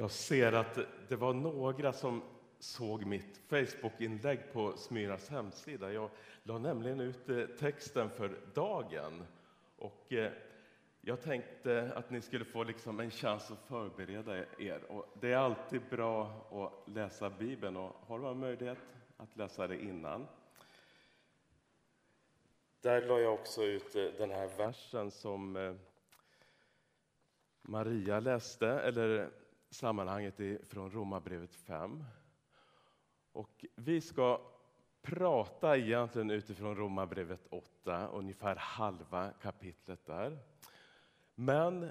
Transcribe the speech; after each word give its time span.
Jag 0.00 0.10
ser 0.10 0.52
att 0.52 0.78
det 1.08 1.16
var 1.16 1.34
några 1.34 1.92
som 1.92 2.22
såg 2.58 3.04
mitt 3.04 3.40
Facebookinlägg 3.48 4.52
på 4.52 4.76
Smyras 4.76 5.28
hemsida. 5.28 5.92
Jag 5.92 6.10
la 6.42 6.58
nämligen 6.58 7.00
ut 7.00 7.28
eh, 7.28 7.46
texten 7.46 8.10
för 8.10 8.40
dagen. 8.54 9.26
Och 9.76 10.12
eh, 10.12 10.32
jag 11.00 11.22
tänkte 11.22 11.92
att 11.94 12.10
ni 12.10 12.20
skulle 12.20 12.44
få 12.44 12.64
liksom 12.64 13.00
en 13.00 13.10
chans 13.10 13.50
att 13.50 13.68
förbereda 13.68 14.44
er. 14.58 14.84
Och 14.88 15.06
det 15.20 15.32
är 15.32 15.36
alltid 15.36 15.80
bra 15.90 16.46
att 16.50 16.88
läsa 16.94 17.30
Bibeln 17.30 17.76
och 17.76 17.96
har 18.06 18.18
man 18.18 18.38
möjlighet 18.38 18.78
att 19.16 19.36
läsa 19.36 19.66
det 19.66 19.82
innan. 19.82 20.26
Där 22.80 23.06
la 23.06 23.20
jag 23.20 23.34
också 23.34 23.62
ut 23.62 23.96
eh, 23.96 24.04
den 24.18 24.30
här 24.30 24.48
versen 24.58 25.10
som 25.10 25.76
Maria 27.62 28.20
läste, 28.20 28.68
eller 28.68 29.30
sammanhanget 29.70 30.34
från 30.68 30.90
Romarbrevet 30.90 31.54
5. 31.54 32.04
Och 33.32 33.64
vi 33.74 34.00
ska 34.00 34.40
prata 35.02 35.76
egentligen 35.76 36.30
utifrån 36.30 36.76
Romarbrevet 36.76 37.46
8, 37.50 38.08
ungefär 38.08 38.56
halva 38.56 39.30
kapitlet 39.42 40.06
där. 40.06 40.38
Men 41.34 41.90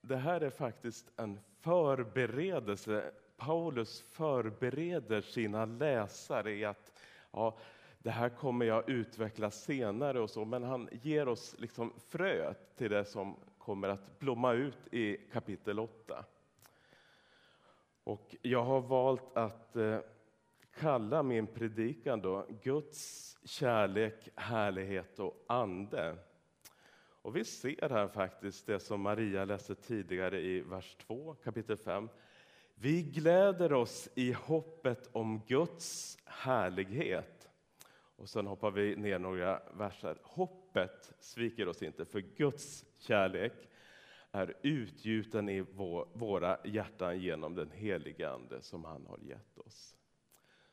det 0.00 0.16
här 0.16 0.40
är 0.40 0.50
faktiskt 0.50 1.10
en 1.16 1.40
förberedelse. 1.60 3.12
Paulus 3.36 4.00
förbereder 4.00 5.20
sina 5.20 5.64
läsare 5.64 6.52
i 6.52 6.64
att 6.64 6.92
ja, 7.32 7.58
det 7.98 8.10
här 8.10 8.28
kommer 8.28 8.66
jag 8.66 8.88
utveckla 8.88 9.50
senare 9.50 10.20
och 10.20 10.30
så, 10.30 10.44
men 10.44 10.62
han 10.62 10.88
ger 10.92 11.28
oss 11.28 11.54
liksom 11.58 11.92
fröet 12.08 12.76
till 12.76 12.90
det 12.90 13.04
som 13.04 13.36
kommer 13.58 13.88
att 13.88 14.18
blomma 14.18 14.52
ut 14.52 14.94
i 14.94 15.16
kapitel 15.16 15.78
8. 15.78 16.24
Och 18.08 18.36
jag 18.42 18.64
har 18.64 18.80
valt 18.80 19.36
att 19.36 19.76
eh, 19.76 19.98
kalla 20.78 21.22
min 21.22 21.46
predikan 21.46 22.20
då 22.20 22.46
Guds 22.62 23.36
kärlek, 23.44 24.28
härlighet 24.34 25.18
och 25.18 25.44
ande. 25.48 26.16
Och 27.22 27.36
vi 27.36 27.44
ser 27.44 27.88
här 27.88 28.08
faktiskt 28.08 28.66
det 28.66 28.80
som 28.80 29.00
Maria 29.00 29.44
läste 29.44 29.74
tidigare 29.74 30.40
i 30.40 30.60
vers 30.60 30.96
2, 31.06 31.34
kapitel 31.44 31.76
5. 31.76 32.08
Vi 32.74 33.02
gläder 33.02 33.72
oss 33.72 34.08
i 34.14 34.32
hoppet 34.32 35.08
om 35.12 35.40
Guds 35.46 36.18
härlighet. 36.24 37.48
Och 38.16 38.28
sen 38.28 38.46
hoppar 38.46 38.70
vi 38.70 38.96
ner 38.96 39.18
några 39.18 39.62
verser. 39.72 40.18
Hoppet 40.22 41.12
sviker 41.20 41.68
oss 41.68 41.82
inte, 41.82 42.04
för 42.04 42.20
Guds 42.20 42.84
kärlek 42.98 43.68
är 44.32 44.54
utgjuten 44.62 45.48
i 45.48 45.60
våra 46.12 46.58
hjärtan 46.64 47.20
genom 47.20 47.54
den 47.54 47.70
heliga 47.70 48.30
Ande 48.30 48.62
som 48.62 48.84
han 48.84 49.06
har 49.06 49.18
gett 49.18 49.58
oss. 49.58 49.96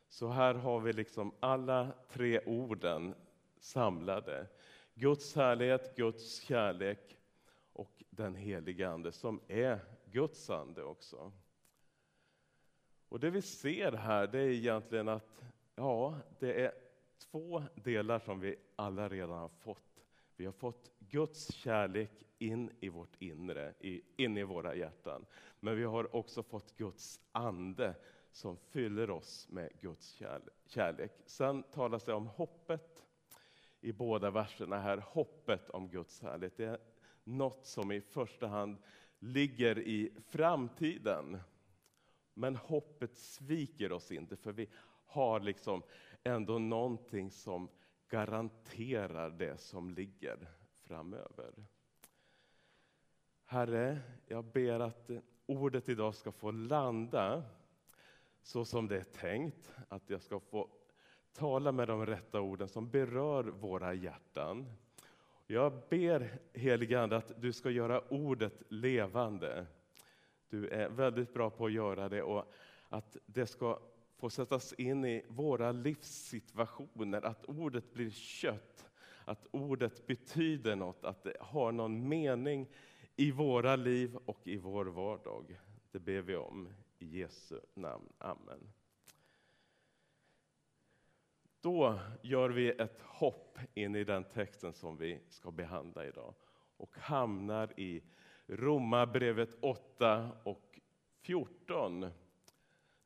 Så 0.08 0.28
här 0.28 0.54
har 0.54 0.80
vi 0.80 0.94
liksom 0.94 1.32
alla 1.40 1.92
tre 2.10 2.40
orden 2.46 3.16
samlade. 3.58 4.48
Guds 4.94 5.36
härlighet, 5.36 5.96
Guds 5.96 6.42
kärlek 6.42 7.18
och 7.74 8.04
den 8.10 8.36
heliga 8.36 8.90
Ande 8.90 9.12
som 9.12 9.42
är 9.48 9.80
Guds 10.06 10.50
ande 10.50 10.84
också. 10.84 11.32
Och 13.10 13.20
det 13.20 13.30
vi 13.30 13.42
ser 13.42 13.92
här 13.92 14.28
det 14.28 14.40
är 14.40 14.50
egentligen 14.50 15.08
att 15.08 15.44
ja, 15.76 16.20
det 16.40 16.62
är 16.66 16.72
två 17.18 17.64
delar 17.76 18.20
som 18.20 18.40
vi 18.40 18.56
alla 18.76 19.10
redan 19.10 19.40
har 19.40 19.50
fått. 19.50 20.06
Vi 20.36 20.46
har 20.46 20.54
fått 20.54 20.92
Guds 21.00 21.54
kärlek 21.54 22.25
in 22.38 22.72
i 22.80 22.90
vårt 22.90 23.22
inre, 23.22 23.74
in 24.18 24.38
i 24.38 24.44
våra 24.44 24.76
hjärtan. 24.76 25.26
Men 25.60 25.78
vi 25.78 25.84
har 25.84 26.16
också 26.16 26.44
fått 26.44 26.78
Guds 26.78 27.22
ande 27.32 27.96
som 28.32 28.58
fyller 28.58 29.10
oss 29.10 29.48
med 29.50 29.72
Guds 29.82 30.22
kärlek. 30.68 31.12
Sen 31.26 31.64
talas 31.64 32.04
det 32.04 32.14
om 32.14 32.28
hoppet 32.28 33.06
i 33.82 33.92
båda 33.92 34.32
verserna 34.32 34.80
här. 34.80 34.98
Hoppet 34.98 35.70
om 35.70 35.90
Guds 35.90 36.22
härlighet. 36.22 36.58
Det 36.58 36.66
är 36.66 36.80
något 37.24 37.66
som 37.66 37.92
i 37.92 38.02
första 38.02 38.48
hand 38.48 38.78
ligger 39.20 39.80
i 39.80 40.12
framtiden. 40.28 41.40
Men 42.34 42.56
hoppet 42.56 43.18
sviker 43.18 43.92
oss 43.92 44.12
inte, 44.12 44.36
för 44.36 44.52
vi 44.52 44.70
har 45.06 45.40
liksom 45.40 45.84
ändå 46.24 46.60
någonting 46.60 47.32
som 47.32 47.70
garanterar 48.08 49.30
det 49.30 49.58
som 49.58 49.90
ligger 49.90 50.48
framöver. 50.74 51.66
Herre, 53.48 54.00
jag 54.28 54.46
ber 54.46 54.80
att 54.80 55.10
ordet 55.46 55.90
idag 55.90 56.16
ska 56.16 56.32
få 56.32 56.52
landa 56.52 57.44
så 58.42 58.66
som 58.66 58.88
det 58.88 58.98
är 58.98 59.04
tänkt, 59.04 59.74
att 59.90 60.10
jag 60.10 60.22
ska 60.22 60.40
få 60.40 60.70
tala 61.34 61.72
med 61.72 61.88
de 61.88 62.06
rätta 62.06 62.42
orden 62.42 62.68
som 62.68 62.90
berör 62.90 63.44
våra 63.44 63.94
hjärtan. 63.94 64.66
Jag 65.48 65.74
ber 65.90 66.40
helige 66.54 67.02
Ande 67.02 67.18
att 67.18 67.42
du 67.42 67.54
ska 67.54 67.70
göra 67.70 68.02
ordet 68.10 68.64
levande. 68.70 69.66
Du 70.50 70.68
är 70.70 70.90
väldigt 70.90 71.34
bra 71.34 71.50
på 71.50 71.66
att 71.66 71.72
göra 71.72 72.10
det 72.10 72.24
och 72.24 72.54
att 72.90 73.18
det 73.26 73.48
ska 73.48 73.80
få 74.18 74.30
sättas 74.30 74.74
in 74.74 75.06
i 75.06 75.26
våra 75.28 75.72
livssituationer, 75.72 77.22
att 77.26 77.46
ordet 77.46 77.94
blir 77.94 78.10
kött, 78.10 78.90
att 79.26 79.48
ordet 79.52 80.08
betyder 80.08 80.76
något, 80.76 81.04
att 81.06 81.24
det 81.24 81.38
har 81.40 81.72
någon 81.72 82.08
mening 82.10 82.68
i 83.16 83.32
våra 83.32 83.76
liv 83.76 84.16
och 84.26 84.48
i 84.48 84.58
vår 84.58 84.86
vardag. 84.86 85.60
Det 85.92 86.00
ber 86.00 86.22
vi 86.22 86.36
om 86.36 86.70
i 87.00 87.20
Jesu 87.20 87.60
namn. 87.74 88.10
Amen. 88.18 88.72
Då 91.62 92.00
gör 92.22 92.50
vi 92.50 92.70
ett 92.70 93.02
hopp 93.02 93.60
in 93.74 93.96
i 93.96 94.04
den 94.04 94.24
texten 94.24 94.74
som 94.74 94.98
vi 94.98 95.20
ska 95.30 95.52
behandla 95.52 96.06
idag 96.06 96.34
och 96.78 96.98
hamnar 96.98 97.80
i 97.80 98.04
Romarbrevet 98.48 99.58
8 99.62 100.32
och 100.44 100.80
14. 101.22 102.12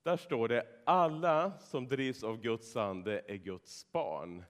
Där 0.04 0.18
står 0.18 0.48
det 0.48 0.68
alla 0.86 1.60
som 1.60 1.88
drivs 1.88 2.24
av 2.24 2.42
Guds 2.42 2.76
ande 2.76 3.22
är 3.28 3.36
Guds 3.36 3.92
barn. 3.92 4.44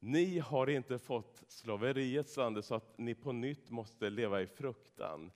Ni 0.00 0.38
har 0.38 0.70
inte 0.70 0.98
fått 0.98 1.44
slaveriets 1.48 2.38
ande 2.38 2.62
så 2.62 2.74
att 2.74 2.98
ni 2.98 3.14
på 3.14 3.32
nytt 3.32 3.70
måste 3.70 4.10
leva 4.10 4.42
i 4.42 4.46
fruktan. 4.46 5.30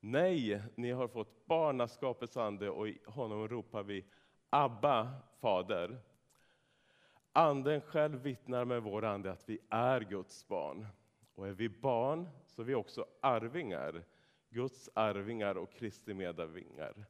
Nej, 0.00 0.62
ni 0.74 0.90
har 0.90 1.08
fått 1.08 1.46
barnaskapets 1.46 2.36
ande 2.36 2.70
och 2.70 2.88
i 2.88 2.98
honom 3.06 3.48
ropar 3.48 3.82
vi 3.82 4.04
Abba, 4.50 5.10
Fader. 5.40 5.98
Anden 7.32 7.80
själv 7.80 8.22
vittnar 8.22 8.64
med 8.64 8.82
vår 8.82 9.04
ande 9.04 9.32
att 9.32 9.48
vi 9.48 9.58
är 9.68 10.00
Guds 10.00 10.48
barn. 10.48 10.86
Och 11.34 11.48
är 11.48 11.52
vi 11.52 11.68
barn 11.68 12.28
så 12.46 12.62
är 12.62 12.66
vi 12.66 12.74
också 12.74 13.06
arvingar, 13.20 14.04
Guds 14.50 14.90
arvingar 14.94 15.58
och 15.58 15.72
Kristi 15.72 16.14
medarvingar. 16.14 17.06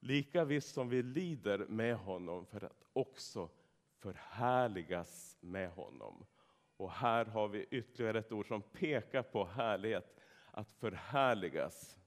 Lika 0.00 0.44
visst 0.44 0.74
som 0.74 0.88
vi 0.88 1.02
lider 1.02 1.58
med 1.58 1.96
honom 1.96 2.46
för 2.46 2.64
att 2.64 2.84
också 2.92 3.48
förhärligas 3.98 5.36
med 5.40 5.70
honom. 5.70 6.24
Och 6.82 6.92
här 6.92 7.24
har 7.24 7.48
vi 7.48 7.66
ytterligare 7.70 8.18
ett 8.18 8.32
ord 8.32 8.48
som 8.48 8.62
pekar 8.62 9.22
på 9.22 9.44
härlighet, 9.44 10.20
att 10.50 10.72
förhärligas. 10.72 11.98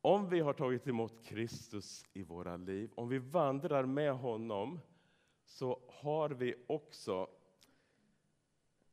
Om 0.00 0.28
vi 0.28 0.40
har 0.40 0.52
tagit 0.52 0.86
emot 0.86 1.24
Kristus 1.24 2.04
i 2.12 2.22
våra 2.22 2.56
liv, 2.56 2.90
om 2.94 3.08
vi 3.08 3.18
vandrar 3.18 3.84
med 3.84 4.12
honom, 4.12 4.80
så 5.44 5.80
har 5.88 6.30
vi 6.30 6.64
också 6.66 7.30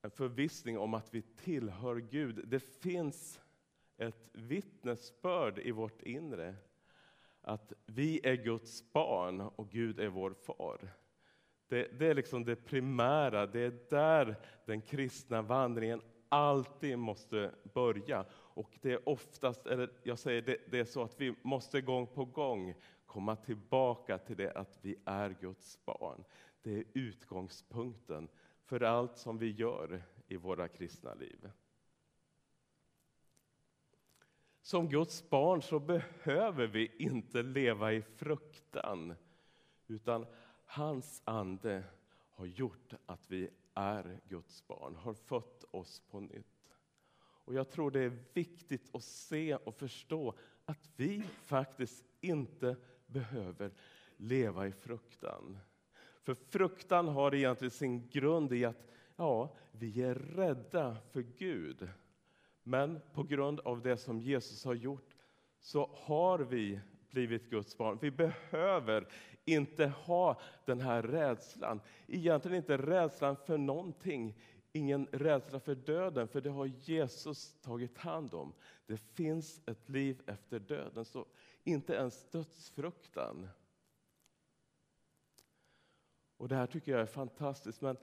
en 0.02 0.12
förvissning 0.12 0.78
om 0.78 0.94
att 0.94 1.14
vi 1.14 1.22
tillhör 1.22 1.96
Gud. 1.96 2.48
Det 2.48 2.60
finns 2.60 3.42
ett 3.98 4.30
vittnesbörd 4.32 5.60
i 5.60 5.72
vårt 5.72 6.02
inre 6.02 6.56
att 7.46 7.74
vi 7.86 8.20
är 8.24 8.36
Guds 8.36 8.94
barn 8.94 9.42
och 9.42 9.70
Gud 9.70 10.00
är 10.00 10.08
vår 10.08 10.34
far. 10.34 10.94
Det, 11.68 12.00
det, 12.00 12.08
är 12.08 12.14
liksom 12.14 12.46
det 12.46 12.56
primära, 12.56 13.46
det 13.46 13.60
är 13.60 13.80
där 13.90 14.36
den 14.66 14.82
kristna 14.82 15.42
vandringen 15.42 16.02
alltid 16.30 17.00
måste 17.00 17.52
börja. 17.74 18.26
Och 18.32 18.80
det 18.82 18.92
är 18.92 19.10
oftast, 19.10 19.68
eller 19.68 19.90
jag 20.04 20.20
säger 20.20 20.42
det, 20.42 20.58
det 20.72 20.80
är 20.80 20.86
så 20.86 21.04
att 21.04 21.22
vi 21.22 21.36
måste 21.42 21.82
gång 21.82 22.08
på 22.08 22.26
gång 22.26 22.76
komma 23.06 23.36
tillbaka 23.36 24.18
till 24.18 24.38
det 24.38 24.52
att 24.52 24.80
vi 24.82 24.96
är 25.06 25.36
Guds 25.42 25.86
barn. 25.86 26.24
Det 26.62 26.78
är 26.78 26.84
utgångspunkten 26.94 28.28
för 28.66 28.84
allt 28.84 29.18
som 29.18 29.38
vi 29.38 29.52
gör 29.52 30.04
i 30.28 30.38
våra 30.38 30.68
kristna 30.68 31.14
liv. 31.14 31.50
Som 34.66 34.90
Guds 34.90 35.30
barn 35.30 35.62
så 35.62 35.80
behöver 35.80 36.68
vi 36.68 36.92
inte 36.98 37.44
leva 37.44 37.94
i 37.94 38.02
fruktan, 38.02 39.16
utan 39.88 40.26
hans 40.66 41.22
ande 41.26 41.84
har 42.30 42.46
gjort 42.46 42.94
att 43.06 43.22
vi 43.28 43.50
är 43.74 44.20
Guds 44.30 44.68
barn, 44.68 44.96
har 44.96 45.14
fött 45.14 45.66
oss 45.72 46.00
på 46.00 46.20
nytt. 46.20 46.78
Och 47.18 47.54
jag 47.54 47.70
tror 47.70 47.92
det 47.92 48.00
är 48.00 48.18
viktigt 48.34 48.96
att 48.96 49.04
se 49.04 49.56
och 49.56 49.76
förstå 49.76 50.34
att 50.66 50.90
vi 50.96 51.24
faktiskt 51.44 52.06
inte 52.22 52.76
behöver 53.08 53.72
leva 54.18 54.68
i 54.68 54.72
fruktan. 54.72 55.58
För 56.24 56.34
fruktan 56.34 57.08
har 57.08 57.36
egentligen 57.36 57.72
sin 57.72 58.10
grund 58.10 58.54
i 58.54 58.66
att 58.66 58.88
ja, 59.16 59.56
vi 59.72 60.02
är 60.04 60.16
rädda 60.16 60.98
för 61.12 61.22
Gud. 61.22 61.90
Men 62.68 63.00
på 63.14 63.24
grund 63.24 63.60
av 63.60 63.82
det 63.82 63.98
som 63.98 64.22
Jesus 64.22 64.66
har 64.66 64.74
gjort 64.74 65.16
så 65.60 65.90
har 65.94 66.40
vi 66.40 66.80
blivit 67.10 67.50
Guds 67.50 67.78
barn. 67.78 67.98
Vi 68.02 68.12
behöver 68.12 69.08
inte 69.46 69.86
ha 69.86 70.40
den 70.66 70.82
här 70.82 71.04
rädslan. 71.04 71.82
Egentligen 72.08 72.58
inte 72.58 72.78
rädslan 72.78 73.36
för 73.36 73.58
någonting. 73.58 74.40
Ingen 74.72 75.08
rädsla 75.12 75.60
för 75.60 75.76
döden, 75.76 76.28
för 76.28 76.42
det 76.42 76.50
har 76.50 76.66
Jesus 76.66 77.56
tagit 77.62 77.98
hand 77.98 78.34
om. 78.34 78.54
Det 78.86 78.98
finns 78.98 79.62
ett 79.66 79.90
liv 79.90 80.22
efter 80.26 80.60
döden, 80.60 81.06
så 81.06 81.26
inte 81.64 81.94
ens 81.94 82.30
dödsfruktan. 82.30 83.48
Och 86.38 86.48
Det 86.48 86.56
här 86.56 86.68
tycker 86.68 86.92
jag 86.92 87.02
är 87.02 87.06
fantastiskt, 87.06 87.82
men 87.82 87.98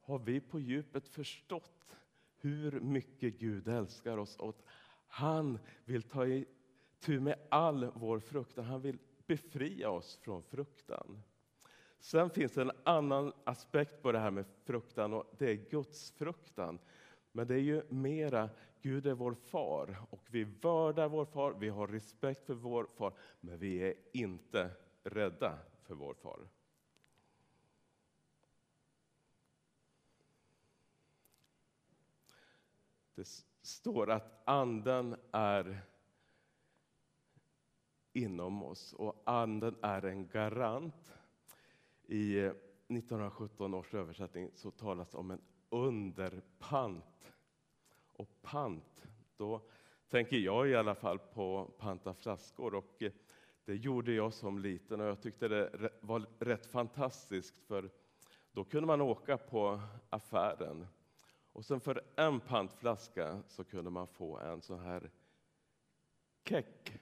har 0.00 0.18
vi 0.18 0.40
på 0.40 0.60
djupet 0.60 1.08
förstått 1.08 1.96
hur 2.44 2.80
mycket 2.80 3.38
Gud 3.38 3.68
älskar 3.68 4.18
oss 4.18 4.36
och 4.36 4.62
han 5.06 5.58
vill 5.84 6.02
ta 6.02 6.26
itu 6.26 7.20
med 7.20 7.38
all 7.48 7.90
vår 7.94 8.20
fruktan. 8.20 8.64
Han 8.64 8.82
vill 8.82 8.98
befria 9.26 9.90
oss 9.90 10.16
från 10.22 10.42
fruktan. 10.42 11.22
Sen 12.00 12.30
finns 12.30 12.52
det 12.52 12.62
en 12.62 12.70
annan 12.84 13.32
aspekt 13.44 14.02
på 14.02 14.12
det 14.12 14.18
här 14.18 14.30
med 14.30 14.44
fruktan 14.64 15.12
och 15.12 15.34
det 15.38 15.50
är 15.50 15.70
Guds 15.70 16.10
fruktan. 16.10 16.78
Men 17.32 17.46
det 17.46 17.54
är 17.54 17.58
ju 17.58 17.82
mera, 17.88 18.50
Gud 18.82 19.06
är 19.06 19.14
vår 19.14 19.34
far 19.34 19.96
och 20.10 20.26
vi 20.30 20.44
vördar 20.44 21.08
vår 21.08 21.24
far, 21.24 21.54
vi 21.58 21.68
har 21.68 21.86
respekt 21.86 22.46
för 22.46 22.54
vår 22.54 22.86
far, 22.96 23.12
men 23.40 23.58
vi 23.58 23.78
är 23.78 23.94
inte 24.12 24.70
rädda 25.02 25.58
för 25.82 25.94
vår 25.94 26.14
far. 26.14 26.40
Det 33.14 33.28
står 33.62 34.10
att 34.10 34.42
anden 34.44 35.16
är 35.32 35.80
inom 38.12 38.62
oss 38.62 38.92
och 38.92 39.22
anden 39.24 39.76
är 39.82 40.04
en 40.04 40.28
garant. 40.28 41.12
I 42.06 42.38
eh, 42.38 42.44
1917 42.44 43.74
års 43.74 43.94
översättning 43.94 44.50
så 44.54 44.70
talas 44.70 45.10
det 45.10 45.18
om 45.18 45.30
en 45.30 45.40
underpant. 45.68 47.32
Och 48.12 48.42
pant, 48.42 49.06
då 49.36 49.60
tänker 50.08 50.36
jag 50.36 50.68
i 50.68 50.74
alla 50.74 50.94
fall 50.94 51.18
på 51.18 51.70
panta 51.78 52.14
flaskor. 52.14 52.74
Och 52.74 53.02
eh, 53.02 53.12
det 53.64 53.74
gjorde 53.74 54.12
jag 54.12 54.32
som 54.32 54.58
liten 54.58 55.00
och 55.00 55.06
jag 55.06 55.22
tyckte 55.22 55.48
det 55.48 55.90
var 56.00 56.26
rätt 56.38 56.66
fantastiskt 56.66 57.58
för 57.58 57.90
då 58.52 58.64
kunde 58.64 58.86
man 58.86 59.00
åka 59.00 59.36
på 59.36 59.80
affären 60.10 60.86
och 61.54 61.64
sen 61.64 61.80
för 61.80 62.02
en 62.16 62.40
pantflaska 62.40 63.42
så 63.48 63.64
kunde 63.64 63.90
man 63.90 64.06
få 64.06 64.38
en 64.38 64.62
sån 64.62 64.78
här 64.78 65.10
keck. 66.44 67.00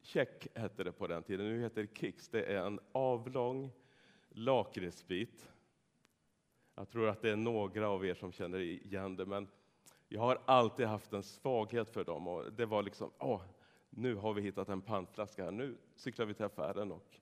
Check 0.00 0.48
hette 0.54 0.84
det 0.84 0.92
på 0.92 1.06
den 1.06 1.22
tiden, 1.22 1.46
nu 1.46 1.60
heter 1.60 1.82
det 1.82 1.98
Kicks. 1.98 2.28
Det 2.28 2.42
är 2.42 2.66
en 2.66 2.80
avlång 2.92 3.70
lakritsbit. 4.28 5.50
Jag 6.74 6.88
tror 6.88 7.08
att 7.08 7.22
det 7.22 7.30
är 7.30 7.36
några 7.36 7.88
av 7.88 8.06
er 8.06 8.14
som 8.14 8.32
känner 8.32 8.58
igen 8.58 9.16
det, 9.16 9.26
men 9.26 9.48
jag 10.08 10.20
har 10.20 10.38
alltid 10.44 10.86
haft 10.86 11.12
en 11.12 11.22
svaghet 11.22 11.90
för 11.90 12.04
dem. 12.04 12.28
Och 12.28 12.52
det 12.52 12.66
var 12.66 12.82
liksom, 12.82 13.10
åh, 13.18 13.42
nu 13.90 14.14
har 14.14 14.34
vi 14.34 14.42
hittat 14.42 14.68
en 14.68 14.82
pantflaska 14.82 15.44
här. 15.44 15.50
Nu 15.50 15.76
cyklar 15.96 16.26
vi 16.26 16.34
till 16.34 16.44
affären 16.44 16.92
och 16.92 17.20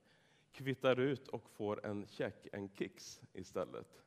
kvittar 0.53 1.01
ut 1.01 1.29
och 1.29 1.51
får 1.51 1.87
en 1.87 2.07
check, 2.07 2.47
en 2.53 2.69
Kicks 2.69 3.23
istället. 3.33 4.06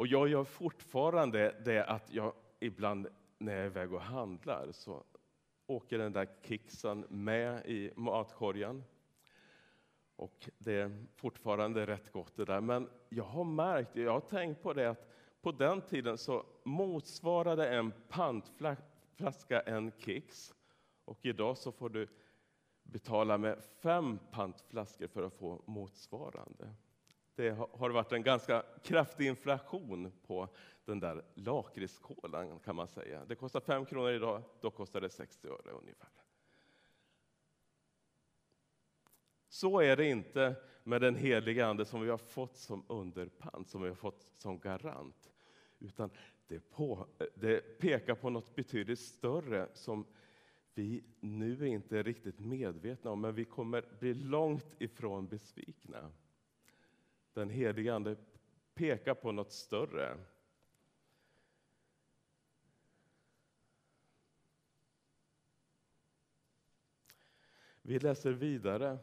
Och 0.00 0.06
jag 0.06 0.28
gör 0.28 0.44
fortfarande 0.44 1.54
det 1.64 1.84
att 1.84 2.12
jag 2.12 2.32
ibland 2.60 3.08
när 3.38 3.52
jag 3.52 3.62
är 3.62 3.66
iväg 3.66 3.92
och 3.92 4.00
handlar 4.00 4.72
så 4.72 5.04
åker 5.66 5.98
den 5.98 6.12
där 6.12 6.28
kicksen 6.42 7.06
med 7.08 7.66
i 7.66 7.90
matkorgen. 7.96 8.84
Och 10.16 10.50
det 10.58 10.72
är 10.72 11.06
fortfarande 11.14 11.86
rätt 11.86 12.12
gott 12.12 12.36
det 12.36 12.44
där. 12.44 12.60
Men 12.60 12.88
jag 13.08 13.24
har 13.24 13.44
märkt, 13.44 13.96
jag 13.96 14.12
har 14.12 14.20
tänkt 14.20 14.62
på 14.62 14.72
det 14.72 14.90
att 14.90 15.08
på 15.40 15.52
den 15.52 15.80
tiden 15.80 16.18
så 16.18 16.44
motsvarade 16.64 17.68
en 17.68 17.92
pantflaska 18.08 19.60
en 19.60 19.92
kicks. 19.98 20.54
Och 21.04 21.18
idag 21.26 21.58
så 21.58 21.72
får 21.72 21.88
du 21.88 22.08
betala 22.82 23.38
med 23.38 23.64
fem 23.82 24.18
pantflaskor 24.30 25.06
för 25.06 25.22
att 25.22 25.34
få 25.34 25.62
motsvarande 25.66 26.74
det 27.40 27.50
har 27.50 27.90
varit 27.90 28.12
en 28.12 28.22
ganska 28.22 28.62
kraftig 28.82 29.26
inflation 29.26 30.12
på 30.26 30.48
den 30.84 31.00
där 31.00 31.24
lakritskolan 31.34 32.58
kan 32.58 32.76
man 32.76 32.88
säga. 32.88 33.24
Det 33.24 33.34
kostar 33.34 33.60
5 33.60 33.86
kronor 33.86 34.10
idag, 34.10 34.42
då 34.60 34.70
kostar 34.70 35.00
det 35.00 35.10
60 35.10 35.48
öre 35.48 35.70
ungefär. 35.70 36.08
Så 39.48 39.80
är 39.80 39.96
det 39.96 40.06
inte 40.06 40.56
med 40.84 41.00
den 41.00 41.16
heliga 41.16 41.66
Ande 41.66 41.84
som 41.84 42.00
vi 42.00 42.10
har 42.10 42.18
fått 42.18 42.56
som 42.56 42.84
underpant, 42.88 43.68
som 43.68 43.82
vi 43.82 43.88
har 43.88 43.94
fått 43.94 44.22
som 44.22 44.58
garant. 44.58 45.32
Utan 45.78 46.10
det, 46.46 46.70
på, 46.70 47.06
det 47.34 47.78
pekar 47.78 48.14
på 48.14 48.30
något 48.30 48.54
betydligt 48.54 49.00
större 49.00 49.68
som 49.74 50.06
vi 50.74 51.04
nu 51.20 51.68
inte 51.68 51.98
är 51.98 52.04
riktigt 52.04 52.40
medvetna 52.40 53.10
om, 53.10 53.20
men 53.20 53.34
vi 53.34 53.44
kommer 53.44 53.84
bli 53.98 54.14
långt 54.14 54.74
ifrån 54.78 55.28
besvikna 55.28 56.12
den 57.34 57.50
helige 57.50 57.94
Ande 57.94 58.16
pekar 58.74 59.14
på 59.14 59.32
något 59.32 59.52
större. 59.52 60.18
Vi 67.82 67.98
läser 67.98 68.32
vidare. 68.32 68.98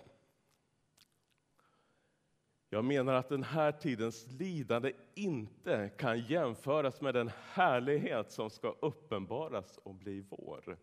Jag 2.69 2.86
menar 2.86 3.13
att 3.13 3.29
den 3.29 3.43
här 3.43 3.72
tidens 3.72 4.27
lidande 4.27 4.93
inte 5.13 5.89
kan 5.98 6.19
jämföras 6.19 7.01
med 7.01 7.13
den 7.13 7.31
härlighet 7.43 8.31
som 8.31 8.50
ska 8.50 8.75
uppenbaras 8.79 9.77
och 9.77 9.96
bli 9.96 10.25
vår. 10.29 10.77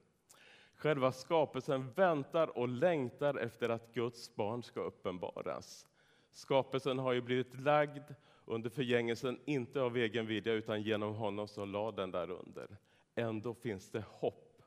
Själva 0.74 1.12
skapelsen 1.12 1.92
väntar 1.92 2.58
och 2.58 2.68
längtar 2.68 3.34
efter 3.34 3.68
att 3.68 3.94
Guds 3.94 4.34
barn 4.34 4.62
ska 4.62 4.80
uppenbaras. 4.80 5.86
Skapelsen 6.34 6.98
har 6.98 7.12
ju 7.12 7.20
blivit 7.20 7.60
lagd 7.60 8.02
under 8.44 8.70
förgängelsen, 8.70 9.40
inte 9.44 9.80
av 9.80 9.96
egen 9.96 10.26
vilja, 10.26 10.52
utan 10.52 10.82
genom 10.82 11.14
honom 11.14 11.48
som 11.48 11.72
lade 11.72 12.02
den 12.02 12.10
där 12.10 12.30
under. 12.30 12.76
Ändå 13.14 13.54
finns 13.54 13.90
det 13.90 14.04
hopp 14.08 14.62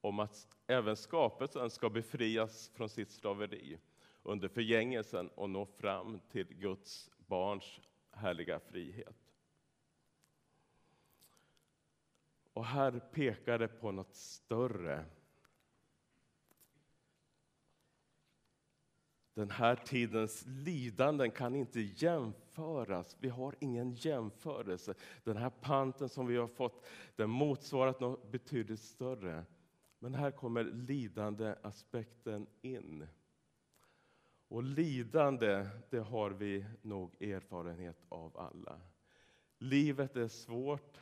om 0.00 0.18
att 0.18 0.48
även 0.66 0.96
skapelsen 0.96 1.70
ska 1.70 1.90
befrias 1.90 2.68
från 2.74 2.88
sitt 2.88 3.10
slaveri 3.10 3.78
under 4.22 4.48
förgängelsen 4.48 5.28
och 5.28 5.50
nå 5.50 5.66
fram 5.66 6.20
till 6.30 6.46
Guds 6.54 7.10
barns 7.26 7.80
härliga 8.10 8.60
frihet. 8.60 9.16
Och 12.52 12.64
här 12.64 13.00
pekar 13.12 13.58
det 13.58 13.68
på 13.68 13.92
något 13.92 14.14
större 14.14 15.04
Den 19.34 19.50
här 19.50 19.76
tidens 19.76 20.44
lidanden 20.46 21.30
kan 21.30 21.54
inte 21.54 21.80
jämföras. 21.80 23.16
Vi 23.20 23.28
har 23.28 23.54
ingen 23.60 23.94
jämförelse. 23.94 24.94
Den 25.24 25.36
här 25.36 25.50
panten 25.50 26.08
som 26.08 26.26
vi 26.26 26.36
har 26.36 26.46
fått, 26.46 26.86
den 27.16 27.30
motsvarar 27.30 27.94
något 28.00 28.30
betydligt 28.32 28.80
större. 28.80 29.44
Men 29.98 30.14
här 30.14 30.30
kommer 30.30 30.64
lidandeaspekten 30.64 32.46
in. 32.62 33.06
Och 34.48 34.62
lidande, 34.62 35.66
det 35.90 35.98
har 35.98 36.30
vi 36.30 36.64
nog 36.82 37.22
erfarenhet 37.22 37.96
av 38.08 38.38
alla. 38.38 38.80
Livet 39.58 40.16
är 40.16 40.28
svårt. 40.28 41.00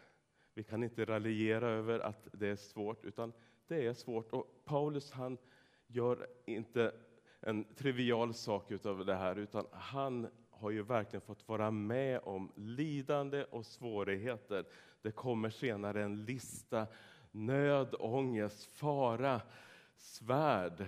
Vi 0.55 0.65
kan 0.65 0.85
inte 0.85 1.05
raljera 1.05 1.69
över 1.69 2.01
att 2.01 2.29
det 2.33 2.49
är 2.49 2.57
svårt, 2.57 3.05
utan 3.05 3.33
det 3.67 3.87
är 3.87 3.95
svårt. 3.95 4.33
Och 4.33 4.65
Paulus 4.65 5.11
han 5.11 5.39
gör 5.87 6.27
inte 6.47 6.95
en 7.41 7.65
trivial 7.65 8.35
sak 8.35 8.71
utav 8.71 9.07
det 9.07 9.15
här, 9.15 9.37
utan 9.37 9.67
han 9.73 10.29
har 10.51 10.71
ju 10.71 10.83
verkligen 10.83 11.21
fått 11.21 11.49
vara 11.49 11.71
med 11.71 12.21
om 12.23 12.53
lidande 12.57 13.45
och 13.45 13.67
svårigheter. 13.67 14.65
Det 15.03 15.11
kommer 15.11 15.51
senare 15.51 16.03
en 16.03 16.25
lista, 16.25 16.87
nöd, 17.31 17.95
ångest, 17.99 18.65
fara, 18.65 19.41
svärd. 19.97 20.87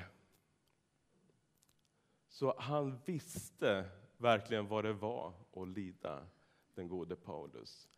Så 2.28 2.54
han 2.58 3.00
visste 3.04 3.84
verkligen 4.16 4.66
vad 4.66 4.84
det 4.84 4.92
var 4.92 5.32
att 5.52 5.68
lida, 5.68 6.26
den 6.74 6.88
gode 6.88 7.16
Paulus. 7.16 7.88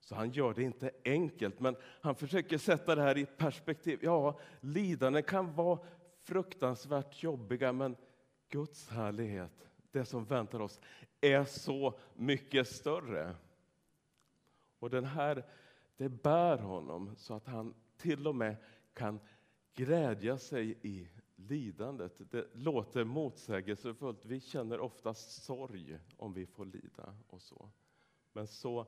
Så 0.00 0.14
han 0.14 0.30
gör 0.30 0.54
det 0.54 0.62
inte 0.62 0.90
enkelt, 1.04 1.60
men 1.60 1.76
han 2.00 2.14
försöker 2.14 2.58
sätta 2.58 2.94
det 2.94 3.02
här 3.02 3.18
i 3.18 3.26
perspektiv. 3.26 3.98
Ja, 4.02 4.38
lidande 4.60 5.22
kan 5.22 5.54
vara 5.54 5.78
fruktansvärt 6.24 7.22
jobbiga, 7.22 7.72
men 7.72 7.96
Guds 8.48 8.88
härlighet, 8.88 9.68
det 9.90 10.04
som 10.04 10.24
väntar 10.24 10.60
oss, 10.60 10.80
är 11.20 11.44
så 11.44 11.98
mycket 12.14 12.68
större. 12.68 13.34
Och 14.78 14.90
den 14.90 15.04
här, 15.04 15.44
det 15.96 16.08
bär 16.08 16.58
honom 16.58 17.16
så 17.16 17.34
att 17.34 17.46
han 17.46 17.74
till 17.96 18.26
och 18.26 18.36
med 18.36 18.56
kan 18.94 19.20
glädja 19.74 20.38
sig 20.38 20.78
i 20.82 21.08
lidandet. 21.36 22.30
Det 22.30 22.46
låter 22.52 23.04
motsägelsefullt. 23.04 24.24
Vi 24.24 24.40
känner 24.40 24.80
ofta 24.80 25.14
sorg 25.14 25.98
om 26.16 26.32
vi 26.32 26.46
får 26.46 26.64
lida 26.64 27.14
och 27.28 27.42
så. 27.42 27.70
Men 28.32 28.46
så 28.46 28.86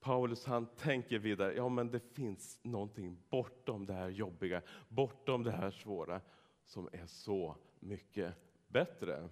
Paulus 0.00 0.44
han 0.44 0.66
tänker 0.66 1.18
vidare, 1.18 1.54
ja 1.54 1.68
men 1.68 1.90
det 1.90 2.00
finns 2.00 2.58
någonting 2.62 3.18
bortom 3.30 3.86
det 3.86 3.92
här 3.92 4.08
jobbiga, 4.08 4.62
bortom 4.88 5.42
det 5.42 5.50
här 5.50 5.70
svåra, 5.70 6.20
som 6.64 6.88
är 6.92 7.06
så 7.06 7.56
mycket 7.80 8.34
bättre. 8.68 9.28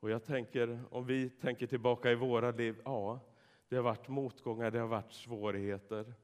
Och 0.00 0.10
jag 0.10 0.24
tänker, 0.24 0.80
om 0.90 1.06
vi 1.06 1.30
tänker 1.30 1.66
tillbaka 1.66 2.12
i 2.12 2.14
våra 2.14 2.50
liv, 2.50 2.80
ja, 2.84 3.20
det 3.68 3.76
har 3.76 3.82
varit 3.82 4.08
motgångar, 4.08 4.70
det 4.70 4.78
har 4.78 4.86
varit 4.86 5.12
svårigheter. 5.12 6.14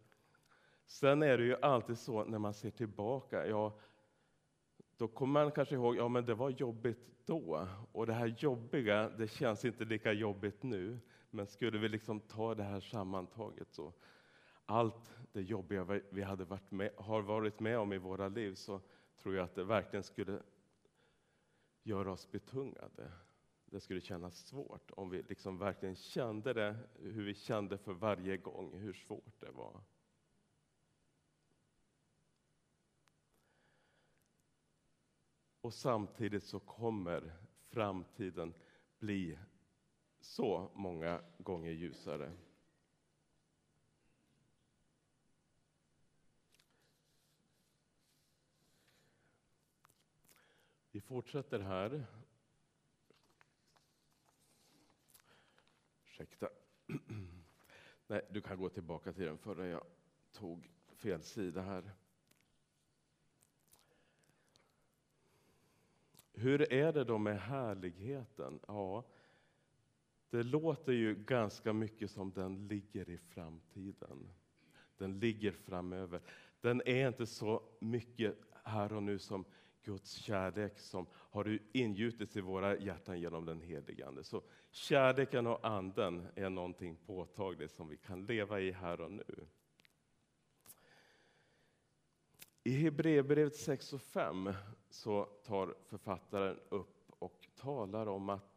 Sen 0.86 1.22
är 1.22 1.38
det 1.38 1.44
ju 1.44 1.56
alltid 1.62 1.98
så 1.98 2.24
när 2.24 2.38
man 2.38 2.54
ser 2.54 2.70
tillbaka, 2.70 3.46
ja, 3.46 3.78
då 4.96 5.08
kommer 5.08 5.42
man 5.42 5.52
kanske 5.52 5.74
ihåg, 5.74 5.96
ja 5.96 6.08
men 6.08 6.24
det 6.24 6.34
var 6.34 6.50
jobbigt 6.50 6.98
då. 7.24 7.68
Och 7.92 8.06
det 8.06 8.12
här 8.12 8.34
jobbiga, 8.38 9.08
det 9.08 9.28
känns 9.28 9.64
inte 9.64 9.84
lika 9.84 10.12
jobbigt 10.12 10.62
nu. 10.62 10.98
Men 11.30 11.46
skulle 11.46 11.78
vi 11.78 11.88
liksom 11.88 12.20
ta 12.20 12.54
det 12.54 12.62
här 12.62 12.80
sammantaget 12.80 13.72
så, 13.72 13.92
allt 14.66 15.16
det 15.32 15.42
jobbiga 15.42 16.00
vi 16.10 16.22
hade 16.22 16.44
varit 16.44 16.70
med, 16.70 16.90
har 16.96 17.22
varit 17.22 17.60
med 17.60 17.78
om 17.78 17.92
i 17.92 17.98
våra 17.98 18.28
liv, 18.28 18.54
så 18.54 18.80
tror 19.16 19.34
jag 19.34 19.44
att 19.44 19.54
det 19.54 19.64
verkligen 19.64 20.02
skulle 20.02 20.42
göra 21.82 22.12
oss 22.12 22.30
betungade. 22.30 23.12
Det 23.66 23.80
skulle 23.80 24.00
kännas 24.00 24.46
svårt 24.46 24.90
om 24.90 25.10
vi 25.10 25.22
liksom 25.22 25.58
verkligen 25.58 25.96
kände 25.96 26.52
det, 26.52 26.76
hur 26.98 27.24
vi 27.24 27.34
kände 27.34 27.78
för 27.78 27.92
varje 27.92 28.36
gång, 28.36 28.78
hur 28.78 28.92
svårt 28.92 29.40
det 29.40 29.50
var. 29.50 29.80
Och 35.60 35.74
samtidigt 35.74 36.44
så 36.44 36.60
kommer 36.60 37.36
framtiden 37.68 38.54
bli 38.98 39.38
så 40.20 40.70
många 40.74 41.22
gånger 41.38 41.70
ljusare. 41.70 42.32
Vi 50.94 51.00
fortsätter 51.00 51.60
här. 51.60 52.06
Ursäkta. 56.04 56.48
Nej, 58.06 58.22
du 58.30 58.40
kan 58.40 58.58
gå 58.58 58.68
tillbaka 58.68 59.12
till 59.12 59.24
den 59.24 59.38
förra. 59.38 59.66
Jag 59.66 59.84
tog 60.32 60.70
fel 60.96 61.22
sida 61.22 61.62
här. 61.62 61.90
Hur 66.32 66.72
är 66.72 66.92
det 66.92 67.04
då 67.04 67.18
med 67.18 67.40
härligheten? 67.40 68.60
Ja, 68.66 69.04
det 70.30 70.42
låter 70.42 70.92
ju 70.92 71.14
ganska 71.14 71.72
mycket 71.72 72.10
som 72.10 72.32
den 72.32 72.68
ligger 72.68 73.10
i 73.10 73.18
framtiden. 73.18 74.30
Den 74.96 75.18
ligger 75.18 75.52
framöver. 75.52 76.20
Den 76.60 76.82
är 76.86 77.08
inte 77.08 77.26
så 77.26 77.62
mycket 77.80 78.36
här 78.52 78.92
och 78.92 79.02
nu 79.02 79.18
som 79.18 79.44
Guds 79.84 80.12
kärlek 80.12 80.78
som 80.78 81.06
har 81.12 81.58
ingjutits 81.72 82.36
i 82.36 82.40
våra 82.40 82.78
hjärtan 82.78 83.20
genom 83.20 83.44
den 83.44 83.60
helige 83.60 84.06
Ande. 84.06 84.24
Så 84.24 84.42
kärleken 84.70 85.46
och 85.46 85.66
anden 85.66 86.26
är 86.34 86.50
någonting 86.50 86.96
påtagligt 86.96 87.70
som 87.70 87.88
vi 87.88 87.96
kan 87.96 88.26
leva 88.26 88.60
i 88.60 88.72
här 88.72 89.00
och 89.00 89.10
nu. 89.10 89.46
I 92.64 92.70
Hebreerbrevet 92.70 93.56
6 93.56 93.92
och 93.92 94.02
5 94.02 94.52
så 94.90 95.24
tar 95.24 95.74
författaren 95.88 96.60
upp 96.68 97.12
och 97.18 97.48
talar 97.56 98.06
om 98.06 98.28
att 98.28 98.54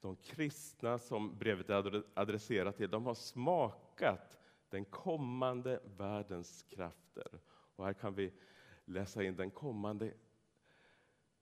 de 0.00 0.16
kristna 0.16 0.98
som 0.98 1.38
brevet 1.38 1.70
är 1.70 2.02
adresserat 2.14 2.76
till, 2.76 2.90
de 2.90 3.06
har 3.06 3.14
smakat 3.14 4.38
den 4.68 4.84
kommande 4.84 5.80
världens 5.96 6.62
krafter. 6.62 7.40
Och 7.76 7.84
här 7.84 7.92
kan 7.92 8.14
vi 8.14 8.32
läsa 8.84 9.22
in 9.22 9.36
den 9.36 9.50
kommande 9.50 10.12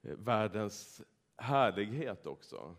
Eh, 0.07 0.17
världens 0.17 1.03
härlighet 1.37 2.27
också. 2.27 2.77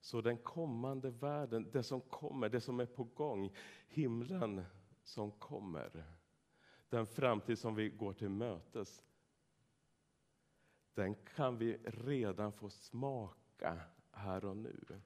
Så 0.00 0.20
den 0.20 0.38
kommande 0.38 1.10
världen, 1.10 1.70
det 1.72 1.82
som 1.82 2.00
kommer, 2.00 2.48
det 2.48 2.60
som 2.60 2.80
är 2.80 2.86
på 2.86 3.04
gång, 3.04 3.54
himlen 3.88 4.64
som 5.02 5.30
kommer 5.30 6.04
den 6.88 7.06
framtid 7.06 7.58
som 7.58 7.74
vi 7.74 7.88
går 7.88 8.12
till 8.12 8.28
mötes, 8.28 9.02
den 10.94 11.14
kan 11.14 11.58
vi 11.58 11.78
redan 11.84 12.52
få 12.52 12.70
smaka 12.70 13.80
här 14.10 14.44
och 14.44 14.56
nu. 14.56 15.00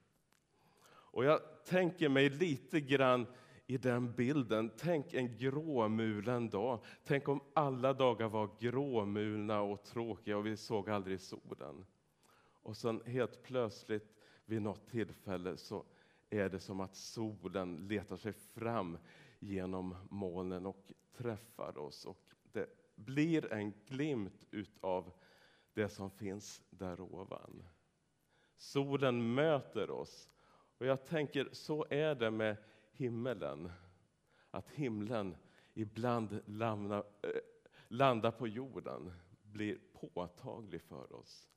Och 0.84 1.24
jag 1.24 1.64
tänker 1.64 2.08
mig 2.08 2.30
lite 2.30 2.80
grann 2.80 3.26
i 3.72 3.76
den 3.76 4.12
bilden. 4.12 4.70
Tänk 4.76 5.14
en 5.14 5.36
gråmulen 5.36 6.50
dag. 6.50 6.84
Tänk 7.04 7.28
om 7.28 7.40
alla 7.54 7.92
dagar 7.92 8.28
var 8.28 8.50
gråmulna 8.60 9.60
och 9.60 9.84
tråkiga 9.84 10.36
och 10.36 10.46
vi 10.46 10.56
såg 10.56 10.90
aldrig 10.90 11.20
solen. 11.20 11.86
Och 12.62 12.76
sen 12.76 13.02
helt 13.06 13.42
plötsligt 13.42 14.14
vid 14.44 14.62
något 14.62 14.86
tillfälle 14.86 15.56
så 15.56 15.84
är 16.30 16.48
det 16.48 16.60
som 16.60 16.80
att 16.80 16.96
solen 16.96 17.88
letar 17.88 18.16
sig 18.16 18.32
fram 18.32 18.98
genom 19.38 19.96
molnen 20.10 20.66
och 20.66 20.92
träffar 21.16 21.78
oss. 21.78 22.04
Och 22.04 22.34
det 22.52 22.66
blir 22.94 23.52
en 23.52 23.72
glimt 23.86 24.46
utav 24.50 25.12
det 25.74 25.88
som 25.88 26.10
finns 26.10 26.62
där 26.70 27.00
ovan. 27.00 27.64
Solen 28.56 29.34
möter 29.34 29.90
oss. 29.90 30.28
Och 30.78 30.86
jag 30.86 31.06
tänker, 31.06 31.48
så 31.52 31.86
är 31.90 32.14
det 32.14 32.30
med 32.30 32.56
himmelen. 32.92 33.72
Att 34.50 34.70
himlen 34.70 35.36
ibland 35.74 36.40
landar, 36.46 37.04
eh, 37.22 37.30
landar 37.88 38.30
på 38.30 38.48
jorden, 38.48 39.12
blir 39.42 39.78
påtaglig 39.92 40.82
för 40.82 41.12
oss. 41.12 41.48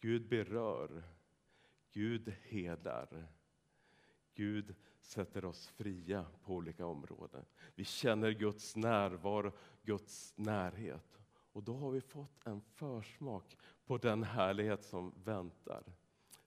Gud 0.00 0.28
berör, 0.28 1.02
Gud 1.92 2.34
hedar. 2.42 3.28
Gud 4.34 4.74
sätter 5.00 5.44
oss 5.44 5.68
fria 5.68 6.26
på 6.44 6.54
olika 6.54 6.86
områden. 6.86 7.44
Vi 7.74 7.84
känner 7.84 8.30
Guds 8.30 8.76
närvaro, 8.76 9.52
Guds 9.82 10.34
närhet. 10.36 11.20
Och 11.52 11.62
då 11.62 11.76
har 11.76 11.90
vi 11.90 12.00
fått 12.00 12.46
en 12.46 12.60
försmak 12.60 13.56
på 13.86 13.98
den 13.98 14.22
härlighet 14.22 14.84
som 14.84 15.14
väntar. 15.24 15.84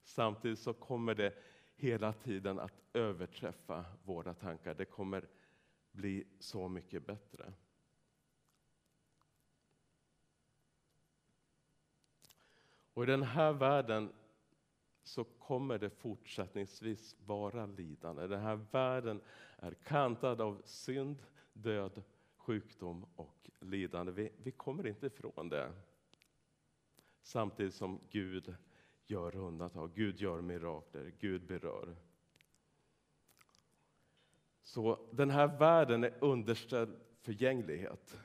Samtidigt 0.03 0.60
så 0.60 0.74
kommer 0.74 1.15
det 1.15 1.33
hela 1.75 2.13
tiden 2.13 2.60
att 2.60 2.82
överträffa 2.94 3.86
våra 4.03 4.34
tankar. 4.34 4.74
Det 4.74 4.86
kommer 4.86 5.27
bli 5.92 6.27
så 6.39 6.68
mycket 6.68 7.06
bättre. 7.06 7.53
Och 12.94 13.03
i 13.03 13.06
den 13.06 13.24
här 13.24 13.53
världen 13.53 14.13
så 15.03 15.24
kommer 15.24 15.80
det 15.80 15.89
fortsättningsvis 15.89 17.15
vara 17.25 17.65
lidande. 17.65 18.27
Den 18.27 18.42
här 18.42 18.60
världen 18.72 19.22
är 19.58 19.74
kantad 19.74 20.42
av 20.42 20.62
synd, 20.65 21.24
död, 21.53 22.03
sjukdom 22.36 23.06
och 23.15 23.50
lidande. 23.60 24.12
Vi, 24.12 24.32
vi 24.38 24.51
kommer 24.51 24.88
inte 24.88 25.08
ifrån 25.08 25.50
det. 25.50 25.74
Samtidigt 27.22 27.74
som 27.74 28.00
Gud 28.10 28.56
gör 29.07 29.36
undantag, 29.36 29.91
Gud 29.95 30.19
gör 30.19 30.41
mirakler, 30.41 31.13
Gud 31.19 31.45
berör. 31.45 31.95
Så 34.62 35.00
den 35.12 35.29
här 35.29 35.57
världen 35.57 36.03
är 36.03 36.13
underställd 36.19 36.95
förgänglighet. 37.22 38.17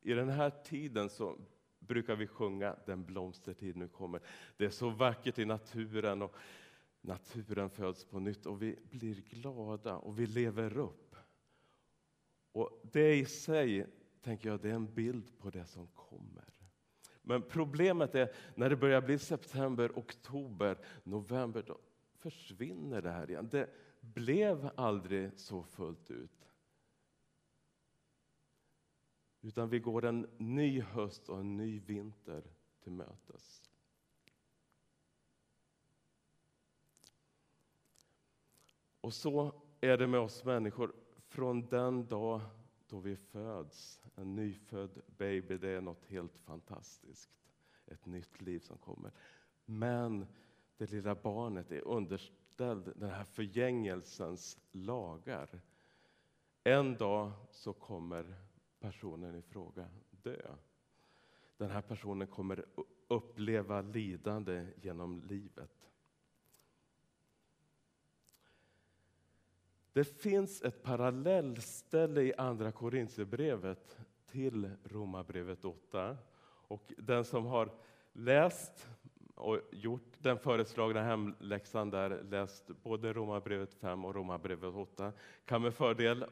I 0.00 0.12
den 0.12 0.28
här 0.28 0.50
tiden 0.50 1.10
så 1.10 1.38
brukar 1.78 2.16
vi 2.16 2.26
sjunga 2.26 2.76
Den 2.86 3.04
blomstertid 3.04 3.76
nu 3.76 3.88
kommer. 3.88 4.20
Det 4.56 4.64
är 4.64 4.70
så 4.70 4.90
vackert 4.90 5.38
i 5.38 5.44
naturen 5.44 6.22
och 6.22 6.34
naturen 7.00 7.70
föds 7.70 8.04
på 8.04 8.18
nytt 8.18 8.46
och 8.46 8.62
vi 8.62 8.78
blir 8.90 9.14
glada 9.14 9.96
och 9.96 10.18
vi 10.18 10.26
lever 10.26 10.78
upp. 10.78 11.16
Och 12.52 12.80
det 12.92 13.14
i 13.14 13.24
sig, 13.24 13.86
tänker 14.22 14.48
jag, 14.48 14.60
det 14.60 14.70
är 14.70 14.74
en 14.74 14.94
bild 14.94 15.38
på 15.38 15.50
det 15.50 15.66
som 15.66 15.86
kommer. 15.86 16.53
Men 17.26 17.42
problemet 17.42 18.14
är 18.14 18.32
när 18.54 18.70
det 18.70 18.76
börjar 18.76 19.00
bli 19.00 19.18
september, 19.18 19.92
oktober, 19.94 20.78
november, 21.02 21.64
då 21.66 21.78
försvinner 22.18 23.02
det 23.02 23.10
här 23.10 23.30
igen. 23.30 23.48
Det 23.50 23.70
blev 24.00 24.70
aldrig 24.76 25.30
så 25.36 25.62
fullt 25.62 26.10
ut. 26.10 26.50
Utan 29.40 29.68
vi 29.68 29.78
går 29.78 30.04
en 30.04 30.26
ny 30.36 30.80
höst 30.80 31.28
och 31.28 31.40
en 31.40 31.56
ny 31.56 31.80
vinter 31.80 32.42
till 32.82 32.92
mötes. 32.92 33.70
Och 39.00 39.14
så 39.14 39.62
är 39.80 39.98
det 39.98 40.06
med 40.06 40.20
oss 40.20 40.44
människor 40.44 40.92
från 41.26 41.66
den 41.66 42.06
dag 42.06 42.40
då 42.88 42.98
vi 42.98 43.16
föds. 43.16 44.00
En 44.14 44.34
nyfödd 44.34 45.02
baby, 45.06 45.58
det 45.58 45.68
är 45.68 45.80
något 45.80 46.04
helt 46.04 46.38
fantastiskt. 46.38 47.30
Ett 47.86 48.06
nytt 48.06 48.40
liv 48.40 48.60
som 48.60 48.78
kommer. 48.78 49.12
Men 49.64 50.26
det 50.76 50.90
lilla 50.90 51.14
barnet 51.14 51.72
är 51.72 51.88
underställd 51.88 52.92
den 52.96 53.10
här 53.10 53.24
förgängelsens 53.24 54.58
lagar. 54.72 55.60
En 56.64 56.96
dag 56.96 57.32
så 57.50 57.72
kommer 57.72 58.34
personen 58.80 59.34
i 59.34 59.42
fråga 59.42 59.88
dö. 60.10 60.54
Den 61.56 61.70
här 61.70 61.82
personen 61.82 62.26
kommer 62.26 62.64
uppleva 63.08 63.80
lidande 63.82 64.66
genom 64.82 65.22
livet. 65.22 65.90
Det 69.94 70.04
finns 70.04 70.62
ett 70.62 70.82
parallellställe 70.82 72.22
i 72.22 72.34
Andra 72.34 72.72
Korintierbrevet 72.72 73.98
till 74.26 74.70
Romarbrevet 74.84 75.64
8. 75.64 76.16
Och 76.68 76.92
den 76.98 77.24
som 77.24 77.46
har 77.46 77.70
läst 78.12 78.88
och 79.34 79.60
gjort 79.72 80.12
den 80.18 80.38
föreslagna 80.38 81.02
hemläxan 81.02 81.90
där, 81.90 82.22
läst 82.22 82.66
både 82.82 83.12
Romarbrevet 83.12 83.74
5 83.74 84.04
och 84.04 84.14
Romarbrevet 84.14 84.74
8, 84.74 85.12
kan 85.44 85.62
med 85.62 85.74
fördel 85.74 86.24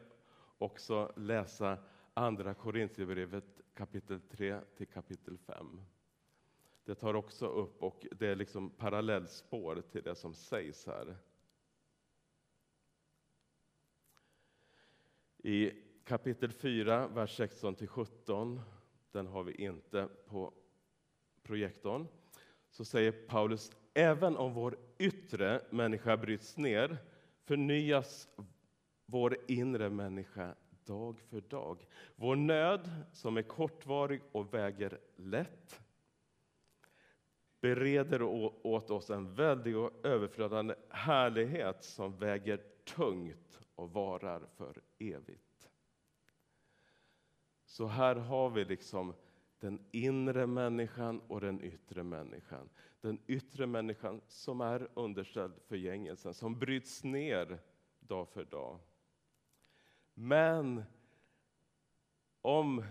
också 0.59 1.12
läsa 1.16 1.78
Andra 2.14 2.54
Korintierbrevet 2.54 3.61
kapitel 3.75 4.21
3 4.21 4.61
till 4.76 4.87
kapitel 4.87 5.38
5. 5.38 5.81
Det 6.85 6.95
tar 6.95 7.14
också 7.14 7.47
upp, 7.47 7.83
och 7.83 8.07
det 8.12 8.26
är 8.26 8.37
liksom 8.37 8.71
parallellspår 8.71 9.83
till 9.92 10.02
det 10.02 10.14
som 10.14 10.35
sägs 10.35 10.87
här. 10.87 11.16
I 15.45 15.73
kapitel 16.05 16.53
4, 16.53 17.09
vers 17.09 17.41
16-17, 17.41 18.61
den 19.13 19.27
har 19.27 19.43
vi 19.43 19.53
inte 19.53 20.09
på 20.27 20.53
projektorn, 21.43 22.07
så 22.71 22.85
säger 22.85 23.13
Paulus, 23.13 23.73
även 23.95 24.37
om 24.37 24.55
vår 24.55 24.79
yttre 24.99 25.61
människa 25.71 26.17
bryts 26.17 26.57
ner 26.57 26.99
förnyas 27.45 28.29
vår 29.07 29.37
inre 29.49 29.91
människa 29.91 30.55
dag 30.85 31.21
för 31.21 31.41
dag. 31.41 31.87
Vår 32.17 32.37
nöd, 32.37 32.91
som 33.13 33.37
är 33.37 33.43
kortvarig 33.43 34.21
och 34.33 34.55
väger 34.55 34.99
lätt, 35.17 35.81
bereder 37.61 38.23
åt 38.67 38.91
oss 38.91 39.11
en 39.11 39.35
väldig 39.35 39.77
och 39.77 40.07
överflödande 40.07 40.75
härlighet 40.91 41.85
som 41.85 42.19
väger 42.19 42.61
tungt 42.85 43.52
och 43.75 43.93
varar 43.93 44.47
för 44.57 44.83
evigt. 44.99 45.70
Så 47.64 47.87
här 47.87 48.16
har 48.16 48.51
vi 48.51 48.64
liksom 48.64 49.14
den 49.59 49.85
inre 49.90 50.47
människan 50.47 51.20
och 51.20 51.40
den 51.40 51.61
yttre 51.64 52.03
människan. 52.03 52.68
Den 53.01 53.18
yttre 53.27 53.66
människan 53.66 54.20
som 54.29 54.61
är 54.61 54.88
underställd 54.94 55.55
förgängelsen, 55.66 56.35
som 56.35 56.59
bryts 56.59 57.05
ner 57.05 57.59
dag 58.01 58.29
för 58.29 58.44
dag. 58.44 58.79
Men 60.14 60.85
om 62.42 62.85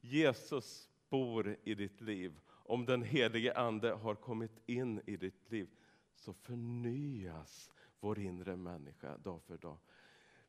Jesus 0.00 0.90
bor 1.08 1.56
i 1.64 1.74
ditt 1.74 2.00
liv, 2.00 2.38
om 2.48 2.86
den 2.86 3.02
helige 3.02 3.58
Ande 3.58 3.92
har 3.92 4.14
kommit 4.14 4.60
in 4.66 5.00
i 5.06 5.16
ditt 5.16 5.50
liv, 5.50 5.68
så 6.14 6.32
förnyas 6.32 7.72
vår 8.00 8.18
inre 8.18 8.56
människa 8.56 9.16
dag 9.16 9.42
för 9.42 9.58
dag. 9.58 9.78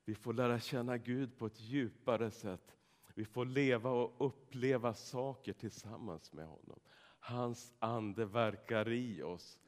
Vi 0.05 0.15
får 0.15 0.33
lära 0.33 0.59
känna 0.59 0.97
Gud 0.97 1.37
på 1.37 1.45
ett 1.45 1.59
djupare 1.61 2.31
sätt. 2.31 2.75
Vi 3.13 3.25
får 3.25 3.45
leva 3.45 3.89
och 3.89 4.27
uppleva 4.27 4.93
saker 4.93 5.53
tillsammans 5.53 6.33
med 6.33 6.45
honom. 6.47 6.79
Hans 7.19 7.73
ande 7.79 8.25
verkar 8.25 8.89
i 8.89 9.23
oss 9.23 9.59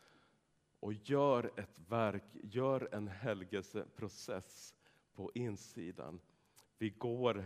och 0.80 0.94
gör 0.94 1.52
ett 1.60 1.80
verk, 1.80 2.24
gör 2.34 2.90
en 2.92 3.08
helgelseprocess 3.08 4.76
på 5.16 5.32
insidan. 5.36 6.20
Vi 6.78 6.90
går, 6.90 7.46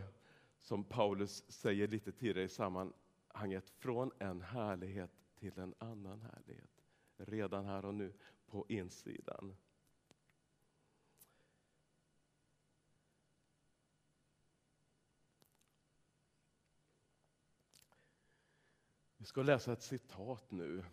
som 0.60 0.84
Paulus 0.84 1.52
säger 1.52 1.88
lite 1.88 2.12
tidigare 2.12 2.44
i 2.44 2.50
sammanhanget, 2.50 3.70
från 3.70 4.12
en 4.20 4.42
härlighet 4.42 5.12
till 5.40 5.60
en 5.60 5.74
annan 5.78 6.22
härlighet. 6.22 6.84
Redan 7.18 7.66
här 7.66 7.86
och 7.86 7.94
nu 7.94 8.14
på 8.48 8.66
insidan. 8.70 9.56
Jag 19.28 19.30
ska 19.30 19.44
läsa 19.44 19.74
ett 19.74 19.82
citat 19.82 20.52
nu. 20.52 20.84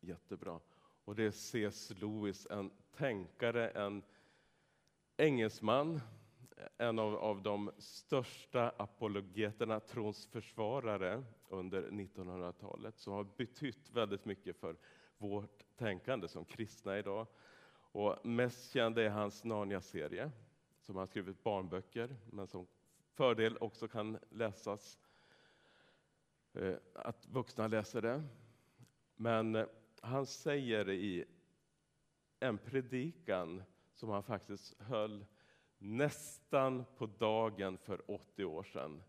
Jättebra. 0.00 0.60
Och 1.04 1.16
det 1.16 1.24
är 1.24 1.30
C.S. 1.30 1.92
Lewis, 2.00 2.46
en 2.50 2.70
tänkare, 2.96 3.68
en 3.68 4.02
engelsman, 5.16 6.00
en 6.76 6.98
av, 6.98 7.16
av 7.16 7.42
de 7.42 7.70
största 7.78 8.72
apologeterna, 8.76 9.80
trons 9.80 10.26
försvarare 10.26 11.24
under 11.48 11.82
1900-talet, 11.82 12.98
som 12.98 13.12
har 13.12 13.24
betytt 13.24 13.90
väldigt 13.90 14.24
mycket 14.24 14.56
för 14.56 14.76
vårt 15.18 15.76
tänkande 15.76 16.28
som 16.28 16.44
kristna 16.44 16.98
idag. 16.98 17.26
Och 17.76 18.26
mest 18.26 18.72
känd 18.72 18.98
är 18.98 19.10
hans 19.10 19.44
Narnia-serie, 19.44 20.30
som 20.80 20.94
han 20.94 21.00
har 21.00 21.06
skrivit 21.06 21.42
barnböcker, 21.42 22.16
men 22.30 22.46
som 22.46 22.66
fördel 23.14 23.56
också 23.60 23.88
kan 23.88 24.18
läsas 24.30 24.98
Eh, 26.60 26.74
att 26.94 27.26
vuxna 27.26 27.66
läser 27.66 28.02
det. 28.02 28.22
Men 29.16 29.54
eh, 29.54 29.66
han 30.00 30.26
säger 30.26 30.90
i 30.90 31.24
en 32.40 32.58
predikan 32.58 33.62
som 33.94 34.08
han 34.08 34.22
faktiskt 34.22 34.80
höll 34.80 35.24
nästan 35.78 36.84
på 36.96 37.06
dagen 37.06 37.78
för 37.78 38.10
80 38.10 38.44
år 38.44 38.62
sedan, 38.62 39.02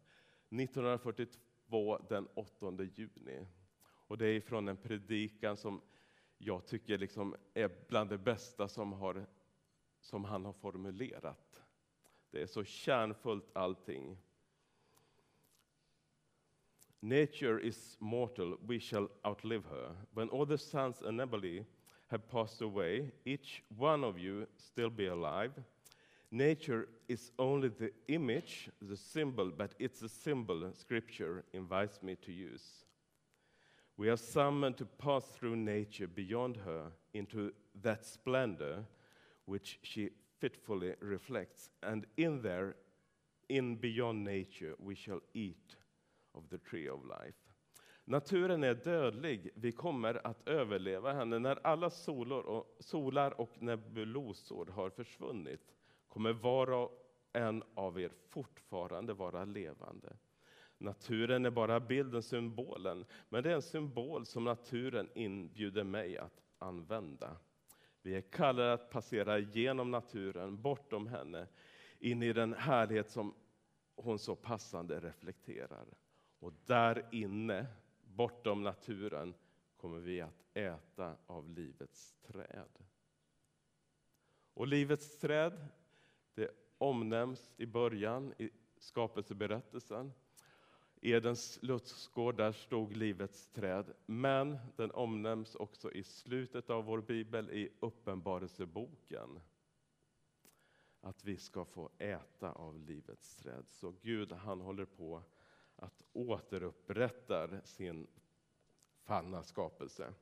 1942 0.50 1.98
den 2.10 2.28
8 2.34 2.84
juni. 2.96 3.48
Och 3.82 4.18
det 4.18 4.28
är 4.28 4.42
från 4.42 4.68
en 4.68 4.78
predikan 4.78 5.58
som 5.58 5.82
jag 6.38 6.66
tycker 6.66 6.98
liksom 6.98 7.36
är 7.54 7.72
bland 7.88 8.10
det 8.10 8.18
bästa 8.18 8.68
som, 8.68 8.94
har, 8.94 9.26
som 10.00 10.24
han 10.24 10.46
har 10.46 10.54
formulerat. 10.54 11.64
Det 12.32 12.42
är 12.42 12.48
så 12.48 12.64
kärnfullt 12.64 13.56
allting. 13.56 14.18
Nature 17.02 17.60
is 17.60 17.96
mortal, 18.00 18.58
we 18.66 18.80
shall 18.80 19.08
outlive 19.26 19.66
her. 19.66 19.92
When 20.14 20.30
all 20.30 20.46
the 20.46 20.58
sons 20.58 20.98
and 21.06 21.20
Nebali 21.20 21.64
have 22.08 22.28
passed 22.30 22.62
away, 22.62 23.12
each 23.26 23.64
one 23.76 24.04
of 24.04 24.18
you 24.18 24.48
still 24.58 24.90
be 24.90 25.08
alive. 25.08 25.52
Nature 26.32 26.88
is 27.08 27.32
only 27.38 27.70
the 27.70 27.92
image, 28.08 28.70
the 28.82 28.98
symbol, 28.98 29.52
but 29.56 29.76
it's 29.80 30.02
a 30.02 30.10
symbol 30.10 30.72
Scripture 30.74 31.44
invites 31.54 32.02
me 32.02 32.16
to 32.16 32.32
use. 32.32 32.84
We 33.96 34.10
are 34.10 34.18
summoned 34.18 34.78
to 34.78 34.86
pass 34.86 35.24
through 35.26 35.56
nature 35.56 36.08
beyond 36.08 36.58
her 36.58 36.92
into 37.14 37.52
that 37.82 38.06
splendor 38.06 38.84
which 39.46 39.80
she 39.82 40.10
fitfully 40.40 40.94
reflects, 41.00 41.70
and 41.82 42.06
in 42.18 42.42
there, 42.42 42.76
in 43.50 43.76
beyond 43.76 44.24
nature, 44.24 44.76
we 44.80 44.94
shall 44.94 45.22
eat 45.34 45.76
of 46.38 46.50
the 46.50 46.58
tree 46.58 46.90
of 46.90 47.04
life. 47.04 47.38
Naturen 48.06 48.64
är 48.64 48.74
dödlig, 48.74 49.50
vi 49.56 49.72
kommer 49.72 50.28
att 50.28 50.48
överleva 50.48 51.14
henne. 51.14 51.40
När 51.40 51.68
alla 51.68 51.90
solor 51.90 52.46
och, 52.46 52.78
solar 52.80 53.42
och 53.42 53.62
nebulosor 53.62 54.66
har 54.66 54.90
försvunnit 54.90 55.76
kommer 56.08 56.34
var 56.34 56.72
och 56.72 56.92
en 57.34 57.64
av 57.74 58.00
er 58.00 58.12
fortfarande 58.30 59.14
vara 59.14 59.46
levande. 59.46 60.18
Naturen 60.78 61.46
är 61.46 61.50
bara 61.50 61.80
bilden, 61.80 62.24
symbolen, 62.24 63.06
men 63.30 63.44
det 63.44 63.52
är 63.52 63.56
en 63.56 63.62
symbol 63.62 64.26
som 64.26 64.44
naturen 64.44 65.10
inbjuder 65.16 65.84
mig 65.84 66.18
att 66.18 66.42
använda. 66.58 67.38
Vi 68.02 68.16
är 68.16 68.22
kallade 68.22 68.74
att 68.74 68.90
passera 68.90 69.40
genom 69.40 69.92
naturen, 69.92 70.62
bortom 70.62 71.08
henne, 71.08 71.48
in 72.00 72.24
i 72.24 72.34
den 72.34 72.54
härlighet 72.54 73.10
som 73.10 73.34
hon 73.96 74.20
så 74.20 74.36
passande 74.36 75.00
reflekterar. 75.00 75.86
Och 76.40 76.54
där 76.66 77.08
inne 77.12 77.68
bortom 78.04 78.64
naturen 78.64 79.34
kommer 79.78 80.00
vi 80.00 80.22
att 80.22 80.44
äta 80.54 81.16
av 81.28 81.50
livets 81.50 82.16
träd. 82.28 82.70
Och 84.54 84.68
livets 84.68 85.18
träd, 85.18 85.68
det 86.34 86.52
omnämns 86.78 87.52
i 87.58 87.66
början 87.66 88.34
i 88.38 88.50
skapelseberättelsen. 88.78 90.14
Edens 91.02 91.60
lustgård, 91.62 92.38
där 92.38 92.52
stod 92.52 92.96
livets 92.96 93.48
träd. 93.48 93.94
Men 94.06 94.58
den 94.76 94.92
omnämns 94.92 95.56
också 95.56 95.92
i 95.92 96.04
slutet 96.04 96.70
av 96.70 96.86
vår 96.86 97.02
bibel, 97.02 97.50
i 97.50 97.70
Uppenbarelseboken. 97.80 99.40
Att 101.02 101.24
vi 101.24 101.38
ska 101.38 101.66
få 101.66 101.90
äta 101.98 102.52
av 102.52 102.80
livets 102.80 103.36
träd. 103.36 103.68
Så 103.68 103.94
Gud, 104.02 104.32
han 104.32 104.62
håller 104.62 104.86
på 104.86 105.24
att 105.78 106.04
återupprätta 106.14 107.62
sin 107.62 108.08
fallna 109.04 109.44
skapelse. 109.44 110.14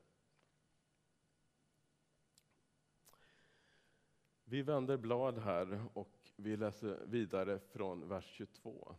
Vi 4.44 4.62
vänder 4.62 4.96
blad 4.96 5.38
här 5.38 5.84
och 5.94 6.30
vi 6.36 6.56
läser 6.56 7.06
vidare 7.06 7.58
från 7.58 8.08
vers 8.08 8.24
22. 8.24 8.94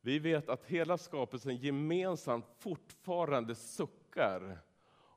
Vi 0.00 0.18
vet 0.18 0.48
att 0.48 0.64
hela 0.64 0.98
skapelsen 0.98 1.56
gemensamt 1.56 2.46
fortfarande 2.58 3.54
suckar 3.54 4.58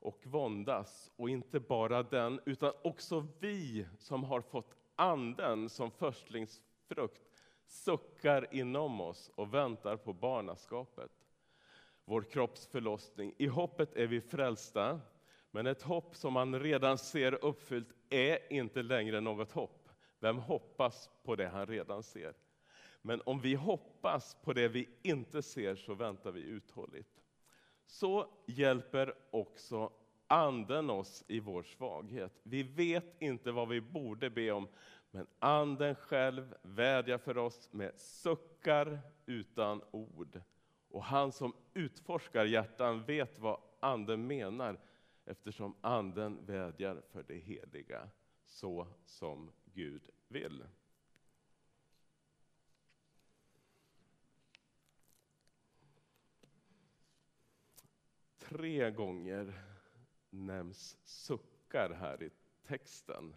och 0.02 0.26
våndas. 0.26 1.10
Och 1.16 1.30
inte 1.30 1.60
bara 1.60 2.02
den, 2.02 2.40
utan 2.44 2.72
också 2.84 3.26
vi 3.40 3.86
som 3.98 4.24
har 4.24 4.40
fått 4.40 4.74
Anden 4.96 5.68
som 5.68 5.90
förstlingsfrukt 5.90 7.22
suckar 7.72 8.54
inom 8.54 9.00
oss 9.00 9.30
och 9.34 9.54
väntar 9.54 9.96
på 9.96 10.12
barnaskapet. 10.12 11.10
Vår 12.04 12.22
kropps 12.22 12.66
förlossning. 12.66 13.34
I 13.38 13.46
hoppet 13.46 13.96
är 13.96 14.06
vi 14.06 14.20
frälsta, 14.20 15.00
men 15.50 15.66
ett 15.66 15.82
hopp 15.82 16.16
som 16.16 16.32
man 16.32 16.60
redan 16.60 16.98
ser 16.98 17.44
uppfyllt 17.44 17.88
är 18.10 18.52
inte 18.52 18.82
längre 18.82 19.20
något 19.20 19.52
hopp. 19.52 19.88
Vem 20.18 20.38
hoppas 20.38 21.10
på 21.22 21.36
det 21.36 21.48
han 21.48 21.66
redan 21.66 22.02
ser? 22.02 22.34
Men 23.02 23.22
om 23.24 23.40
vi 23.40 23.54
hoppas 23.54 24.36
på 24.42 24.52
det 24.52 24.68
vi 24.68 24.88
inte 25.02 25.42
ser 25.42 25.76
så 25.76 25.94
väntar 25.94 26.32
vi 26.32 26.40
uthålligt. 26.40 27.22
Så 27.86 28.26
hjälper 28.46 29.14
också 29.30 29.92
Anden 30.26 30.90
oss 30.90 31.24
i 31.28 31.40
vår 31.40 31.62
svaghet. 31.62 32.32
Vi 32.42 32.62
vet 32.62 33.22
inte 33.22 33.52
vad 33.52 33.68
vi 33.68 33.80
borde 33.80 34.30
be 34.30 34.50
om, 34.50 34.68
men 35.14 35.26
Anden 35.38 35.94
själv 35.94 36.54
vädjar 36.62 37.18
för 37.18 37.38
oss 37.38 37.72
med 37.72 38.00
suckar 38.00 39.00
utan 39.26 39.82
ord. 39.90 40.40
Och 40.88 41.04
han 41.04 41.32
som 41.32 41.54
utforskar 41.74 42.44
hjärtan 42.44 43.04
vet 43.04 43.38
vad 43.38 43.60
Anden 43.80 44.26
menar 44.26 44.80
eftersom 45.24 45.76
Anden 45.80 46.46
vädjar 46.46 47.02
för 47.10 47.22
det 47.22 47.38
heliga 47.38 48.08
så 48.44 48.86
som 49.04 49.52
Gud 49.64 50.10
vill. 50.28 50.64
Tre 58.38 58.90
gånger 58.90 59.62
nämns 60.30 60.98
suckar 61.04 61.90
här 61.90 62.22
i 62.22 62.30
texten. 62.62 63.36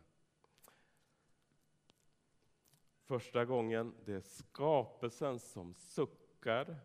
Första 3.05 3.45
gången 3.45 3.93
det 4.05 4.13
är 4.13 4.21
skapelsen 4.21 5.39
som 5.39 5.73
suckar 5.73 6.75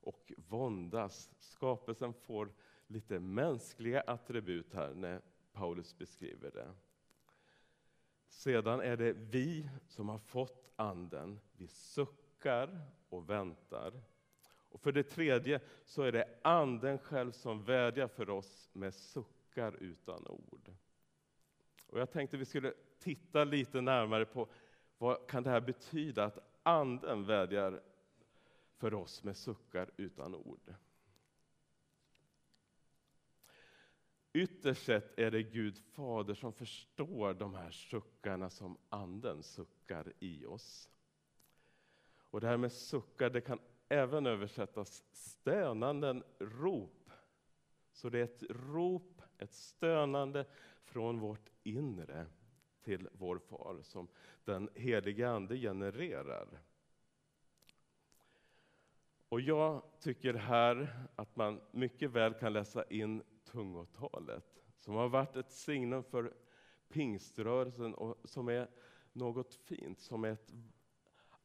och 0.00 0.32
våndas. 0.36 1.30
Skapelsen 1.38 2.14
får 2.14 2.52
lite 2.86 3.20
mänskliga 3.20 4.00
attribut 4.00 4.74
här 4.74 4.94
när 4.94 5.22
Paulus 5.52 5.98
beskriver 5.98 6.50
det. 6.50 6.74
Sedan 8.28 8.80
är 8.80 8.96
det 8.96 9.12
vi 9.12 9.68
som 9.88 10.08
har 10.08 10.18
fått 10.18 10.72
Anden. 10.76 11.40
Vi 11.56 11.68
suckar 11.68 12.80
och 13.08 13.30
väntar. 13.30 14.02
Och 14.68 14.80
för 14.80 14.92
det 14.92 15.02
tredje 15.02 15.60
så 15.84 16.02
är 16.02 16.12
det 16.12 16.38
Anden 16.42 16.98
själv 16.98 17.32
som 17.32 17.64
vädjar 17.64 18.08
för 18.08 18.30
oss 18.30 18.70
med 18.72 18.94
suckar 18.94 19.76
utan 19.80 20.26
ord. 20.26 20.70
Och 21.86 22.00
jag 22.00 22.10
tänkte 22.10 22.36
vi 22.36 22.44
skulle 22.44 22.74
titta 22.98 23.44
lite 23.44 23.80
närmare 23.80 24.24
på 24.24 24.48
vad 24.98 25.26
kan 25.26 25.42
det 25.42 25.50
här 25.50 25.60
betyda 25.60 26.24
att 26.24 26.38
Anden 26.62 27.26
vädjar 27.26 27.82
för 28.76 28.94
oss 28.94 29.24
med 29.24 29.36
suckar 29.36 29.90
utan 29.96 30.34
ord. 30.34 30.74
Ytterst 34.32 34.84
sett 34.84 35.18
är 35.18 35.30
det 35.30 35.42
Gud 35.42 35.78
fader 35.78 36.34
som 36.34 36.52
förstår 36.52 37.34
de 37.34 37.54
här 37.54 37.70
suckarna 37.70 38.50
som 38.50 38.78
Anden 38.88 39.42
suckar 39.42 40.12
i 40.18 40.46
oss. 40.46 40.90
Och 42.16 42.40
det 42.40 42.46
här 42.46 42.56
med 42.56 42.72
suckar 42.72 43.30
det 43.30 43.40
kan 43.40 43.58
även 43.88 44.26
översättas 44.26 45.04
stönanden 45.12 46.22
rop. 46.38 47.10
Så 47.92 48.08
det 48.08 48.18
är 48.18 48.24
ett 48.24 48.42
rop, 48.50 49.22
ett 49.38 49.54
stönande 49.54 50.46
från 50.84 51.18
vårt 51.18 51.50
inre 51.62 52.26
till 52.84 53.08
vår 53.12 53.38
far 53.38 53.82
som 53.82 54.08
den 54.44 54.68
heliga 54.74 55.30
Ande 55.30 55.56
genererar. 55.56 56.48
Och 59.28 59.40
jag 59.40 59.82
tycker 60.00 60.34
här 60.34 60.96
att 61.16 61.36
man 61.36 61.60
mycket 61.70 62.10
väl 62.10 62.34
kan 62.34 62.52
läsa 62.52 62.84
in 62.84 63.22
tungotalet 63.44 64.62
som 64.78 64.94
har 64.94 65.08
varit 65.08 65.36
ett 65.36 65.52
signum 65.52 66.04
för 66.04 66.34
pingströrelsen 66.88 67.94
och 67.94 68.16
som 68.24 68.48
är 68.48 68.70
något 69.12 69.54
fint, 69.54 70.00
som 70.00 70.24
är 70.24 70.32
ett 70.32 70.52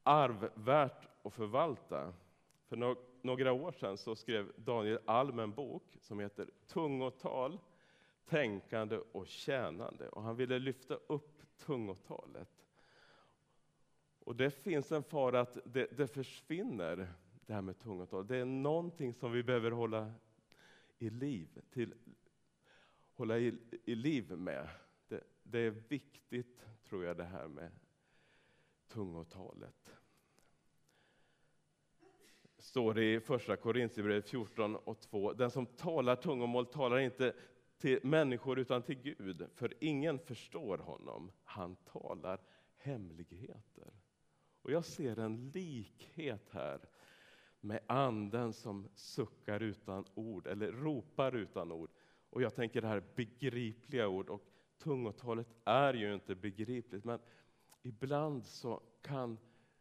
arv 0.04 0.50
värt 0.54 1.08
att 1.24 1.34
förvalta. 1.34 2.14
För 2.68 2.96
några 3.22 3.54
år 3.54 3.72
sedan 3.72 3.98
så 3.98 4.16
skrev 4.16 4.52
Daniel 4.58 5.00
Alm 5.06 5.40
en 5.40 5.52
bok 5.52 5.98
som 6.02 6.20
heter 6.20 6.50
Tungotal, 6.68 7.60
tänkande 8.30 8.98
och 9.12 9.28
tjänande. 9.28 10.10
Och 10.10 10.24
han 10.24 10.36
ville 10.36 10.60
lyfta 10.60 10.96
upp 11.08 11.42
tungotalet. 11.58 12.50
Och 14.20 14.36
det 14.36 14.52
finns 14.52 14.92
en 14.92 15.04
fara 15.04 15.42
att 15.42 15.58
det, 15.66 15.98
det 15.98 16.08
försvinner, 16.08 17.14
det 17.46 17.54
här 17.54 17.62
med 17.62 17.80
tungotal. 17.80 18.28
Det 18.28 18.38
är 18.38 18.46
någonting 18.46 19.14
som 19.14 19.32
vi 19.32 19.44
behöver 19.44 19.72
hålla 19.72 20.12
i 20.98 21.10
liv, 21.10 21.62
till, 21.70 21.94
hålla 23.14 23.40
i, 23.40 23.58
i 23.86 23.96
liv 23.96 24.32
med. 24.32 24.70
Det, 25.08 25.24
det 25.44 25.60
är 25.60 25.70
viktigt, 25.70 26.66
tror 26.84 27.06
jag, 27.06 27.18
det 27.18 27.24
här 27.24 27.48
med 27.48 27.72
tungotalet 28.88 30.00
står 32.60 32.94
det 32.94 33.14
i 33.14 33.20
Första 33.20 33.56
Korintierbrevet 33.56 34.30
14 34.30 34.76
och 34.76 35.00
2. 35.00 35.34
Den 35.34 35.52
som 35.52 35.66
talar 35.66 36.16
tungomål 36.16 36.66
talar 36.66 37.00
inte 37.00 37.34
till 37.80 38.00
människor 38.04 38.60
utan 38.60 38.82
till 38.84 39.02
Gud, 39.02 39.48
för 39.56 39.74
ingen 39.80 40.20
förstår 40.20 40.78
honom. 40.78 41.32
Han 41.44 41.76
talar 41.76 42.42
hemligheter. 42.78 43.94
Och 44.62 44.72
jag 44.72 44.86
ser 44.86 45.20
en 45.20 45.50
likhet 45.50 46.50
här 46.52 46.80
med 47.62 47.80
anden 47.88 48.54
som 48.54 48.90
suckar 48.96 49.60
utan 49.60 50.06
ord, 50.14 50.48
eller 50.48 50.72
ropar 50.72 51.36
utan 51.36 51.72
ord. 51.72 51.90
Och 52.30 52.42
jag 52.42 52.56
tänker 52.56 52.82
det 52.82 52.88
här 52.88 53.04
begripliga 53.16 54.08
ord, 54.08 54.30
och 54.30 54.44
tungotalet 54.78 55.48
är 55.64 55.94
ju 55.94 56.14
inte 56.14 56.36
begripligt, 56.36 57.06
men 57.06 57.20
ibland 57.82 58.46
så 58.46 58.82
kan 59.02 59.38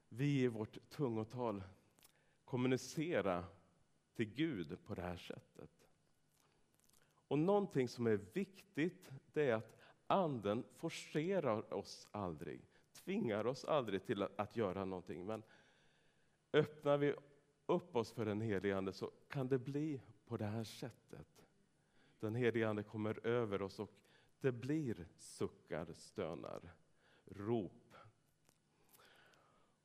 vi 0.08 0.42
i 0.42 0.48
vårt 0.48 0.90
tungotal 0.90 1.62
kommunicera 2.44 3.44
till 4.14 4.34
Gud 4.34 4.78
på 4.84 4.94
det 4.94 5.02
här 5.02 5.16
sättet. 5.16 5.77
Och 7.28 7.38
någonting 7.38 7.88
som 7.88 8.06
är 8.06 8.20
viktigt, 8.32 9.10
det 9.32 9.50
är 9.50 9.54
att 9.54 9.76
Anden 10.06 10.64
forcerar 10.76 11.74
oss 11.74 12.08
aldrig, 12.10 12.60
tvingar 12.92 13.46
oss 13.46 13.64
aldrig 13.64 14.04
till 14.04 14.22
att 14.36 14.56
göra 14.56 14.84
någonting. 14.84 15.26
Men 15.26 15.42
öppnar 16.52 16.98
vi 16.98 17.14
upp 17.66 17.96
oss 17.96 18.12
för 18.12 18.24
den 18.24 18.40
helige 18.40 18.76
Ande 18.76 18.92
så 18.92 19.10
kan 19.28 19.48
det 19.48 19.58
bli 19.58 20.00
på 20.26 20.36
det 20.36 20.46
här 20.46 20.64
sättet. 20.64 21.46
Den 22.20 22.34
helige 22.34 22.68
Ande 22.68 22.82
kommer 22.82 23.26
över 23.26 23.62
oss 23.62 23.78
och 23.78 23.90
det 24.40 24.52
blir 24.52 25.06
suckar, 25.16 25.92
stönar, 25.92 26.74
rop 27.24 27.88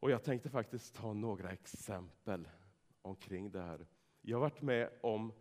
och 0.03 0.11
jag 0.11 0.23
tänkte 0.23 0.49
faktiskt 0.49 0.95
ta 0.95 1.13
några 1.13 1.51
exempel 1.51 2.47
omkring 3.01 3.51
det 3.51 3.61
här. 3.61 3.87
Jag 4.21 4.37
har 4.37 4.41
varit 4.41 4.61
med 4.61 4.89
om 5.01 5.33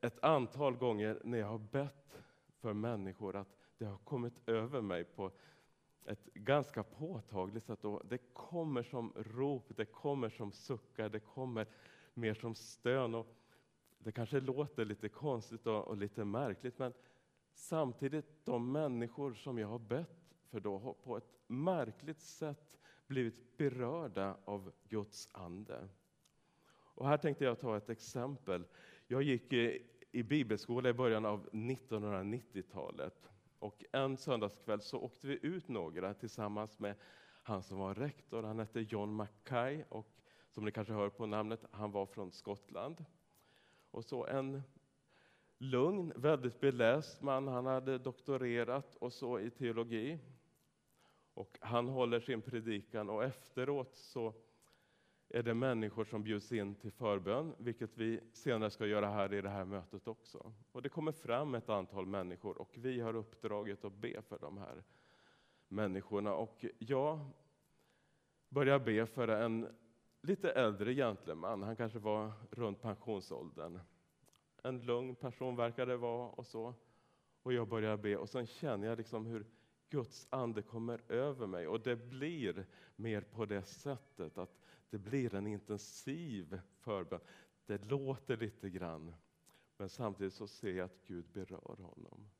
ett 0.00 0.24
antal 0.24 0.76
gånger 0.76 1.20
när 1.24 1.38
jag 1.38 1.46
har 1.46 1.58
bett 1.58 2.22
för 2.60 2.72
människor 2.72 3.36
att 3.36 3.56
det 3.78 3.84
har 3.84 3.98
kommit 3.98 4.48
över 4.48 4.80
mig 4.80 5.04
på 5.04 5.32
ett 6.04 6.24
ganska 6.34 6.82
påtagligt 6.82 7.64
sätt. 7.64 7.84
Och 7.84 8.02
det 8.08 8.18
kommer 8.32 8.82
som 8.82 9.12
rop, 9.16 9.72
det 9.76 9.84
kommer 9.84 10.30
som 10.30 10.52
suckar, 10.52 11.08
det 11.08 11.20
kommer 11.20 11.66
mer 12.14 12.34
som 12.34 12.54
stön. 12.54 13.14
Och 13.14 13.26
det 13.98 14.12
kanske 14.12 14.40
låter 14.40 14.84
lite 14.84 15.08
konstigt 15.08 15.66
och, 15.66 15.88
och 15.88 15.96
lite 15.96 16.24
märkligt, 16.24 16.78
men 16.78 16.92
samtidigt 17.54 18.44
de 18.44 18.72
människor 18.72 19.34
som 19.34 19.58
jag 19.58 19.68
har 19.68 19.78
bett 19.78 20.34
för 20.50 20.60
då 20.60 20.78
har 20.78 20.92
på 20.92 21.16
ett 21.16 21.38
märkligt 21.46 22.20
sätt 22.20 22.78
blivit 23.06 23.56
berörda 23.56 24.36
av 24.44 24.72
Guds 24.88 25.28
ande. 25.32 25.88
Och 26.96 27.08
här 27.08 27.16
tänkte 27.16 27.44
jag 27.44 27.60
ta 27.60 27.76
ett 27.76 27.90
exempel. 27.90 28.64
Jag 29.08 29.22
gick 29.22 29.52
i, 29.52 30.22
bibelskola 30.22 30.88
i 30.88 30.92
början 30.92 31.26
av 31.26 31.48
1990-talet. 31.50 33.30
Och 33.58 33.84
en 33.92 34.16
söndagskväll 34.16 34.80
så 34.80 34.98
åkte 35.00 35.26
vi 35.26 35.38
ut 35.42 35.68
några 35.68 36.14
tillsammans 36.14 36.78
med 36.78 36.94
han 37.42 37.62
som 37.62 37.78
var 37.78 37.94
rektor. 37.94 38.42
Han 38.42 38.58
hette 38.58 38.80
John 38.80 39.14
Mackay 39.14 39.84
och 39.88 40.16
som 40.50 40.64
ni 40.64 40.70
kanske 40.70 40.92
hör 40.92 41.08
på 41.08 41.26
namnet, 41.26 41.64
han 41.70 41.90
var 41.90 42.06
från 42.06 42.32
Skottland. 42.32 43.04
Och 43.90 44.04
så 44.04 44.26
en 44.26 44.62
lugn, 45.58 46.12
väldigt 46.16 46.60
beläst 46.60 47.22
man. 47.22 47.48
Han 47.48 47.66
hade 47.66 47.98
doktorerat 47.98 48.94
och 48.94 49.12
så 49.12 49.40
i 49.40 49.50
teologi. 49.50 50.18
Och 51.34 51.58
han 51.60 51.88
håller 51.88 52.20
sin 52.20 52.42
predikan 52.42 53.10
och 53.10 53.24
efteråt 53.24 53.96
så 53.96 54.34
är 55.28 55.42
det 55.42 55.54
människor 55.54 56.04
som 56.04 56.22
bjuds 56.22 56.52
in 56.52 56.74
till 56.74 56.92
förbön, 56.92 57.54
vilket 57.58 57.96
vi 57.98 58.20
senare 58.32 58.70
ska 58.70 58.86
göra 58.86 59.10
här 59.10 59.34
i 59.34 59.40
det 59.40 59.48
här 59.48 59.64
mötet 59.64 60.08
också. 60.08 60.52
Och 60.72 60.82
det 60.82 60.88
kommer 60.88 61.12
fram 61.12 61.54
ett 61.54 61.68
antal 61.68 62.06
människor 62.06 62.58
och 62.58 62.74
vi 62.78 63.00
har 63.00 63.16
uppdraget 63.16 63.84
att 63.84 63.92
be 63.92 64.22
för 64.22 64.38
de 64.38 64.58
här 64.58 64.82
människorna. 65.68 66.34
Och 66.34 66.64
jag 66.78 67.20
börjar 68.48 68.78
be 68.78 69.06
för 69.06 69.28
en 69.28 69.68
lite 70.20 70.50
äldre 70.50 70.94
gentleman, 70.94 71.62
han 71.62 71.76
kanske 71.76 71.98
var 71.98 72.32
runt 72.50 72.82
pensionsåldern. 72.82 73.80
En 74.62 74.80
lugn 74.80 75.14
person 75.14 75.56
verkar 75.56 75.86
det 75.86 75.96
vara 75.96 76.28
och 76.28 76.46
så. 76.46 76.74
Och 77.42 77.52
jag 77.52 77.68
börjar 77.68 77.96
be 77.96 78.16
och 78.16 78.28
sen 78.28 78.46
känner 78.46 78.86
jag 78.86 78.98
liksom 78.98 79.26
hur 79.26 79.46
Guds 79.88 80.26
ande 80.30 80.62
kommer 80.62 81.12
över 81.12 81.46
mig 81.46 81.68
och 81.68 81.80
det 81.80 81.96
blir 81.96 82.66
mer 82.96 83.20
på 83.20 83.46
det 83.46 83.62
sättet 83.62 84.38
att 84.38 84.58
det 84.90 84.98
blir 84.98 85.34
en 85.34 85.46
intensiv 85.46 86.60
förbön. 86.78 87.20
Det 87.66 87.84
låter 87.84 88.36
lite 88.36 88.70
grann, 88.70 89.14
men 89.76 89.88
samtidigt 89.88 90.34
så 90.34 90.46
ser 90.46 90.72
jag 90.72 90.84
att 90.84 91.04
Gud 91.06 91.26
berör 91.32 91.76
honom. 91.82 92.30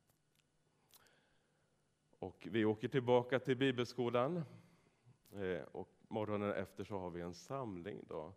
Och 2.19 2.49
vi 2.51 2.65
åker 2.65 2.89
tillbaka 2.89 3.39
till 3.39 3.57
bibelskolan 3.57 4.43
eh, 5.33 5.63
och 5.73 5.97
morgonen 6.09 6.53
efter 6.53 6.85
så 6.85 6.99
har 6.99 7.11
vi 7.11 7.21
en 7.21 7.35
samling. 7.35 8.05
Då. 8.09 8.33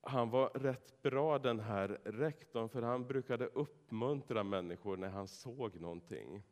Han 0.00 0.30
var 0.30 0.48
rätt 0.48 1.02
bra 1.02 1.38
den 1.38 1.60
här 1.60 1.88
rektorn 2.04 2.68
för 2.68 2.82
han 2.82 3.06
brukade 3.06 3.46
uppmuntra 3.46 4.42
människor 4.42 4.96
när 4.96 5.08
han 5.08 5.28
såg 5.28 5.80
någonting. 5.80 6.42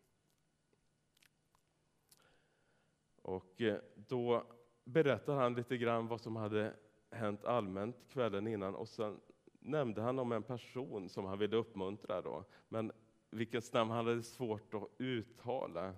Och 3.22 3.60
eh, 3.60 3.80
då 3.94 4.46
berättade 4.84 5.40
han 5.40 5.54
lite 5.54 5.76
grann 5.76 6.08
vad 6.08 6.20
som 6.20 6.36
hade 6.36 6.74
hänt 7.10 7.44
allmänt 7.44 7.96
kvällen 8.08 8.46
innan 8.46 8.74
och 8.74 8.88
sen 8.88 9.20
nämnde 9.60 10.02
han 10.02 10.18
om 10.18 10.32
en 10.32 10.42
person 10.42 11.08
som 11.08 11.24
han 11.24 11.38
ville 11.38 11.56
uppmuntra 11.56 12.22
då, 12.22 12.44
men 12.68 12.92
vilket 13.30 13.72
namn 13.72 13.90
han 13.90 14.06
hade 14.06 14.22
svårt 14.22 14.74
att 14.74 14.88
uttala. 14.98 15.94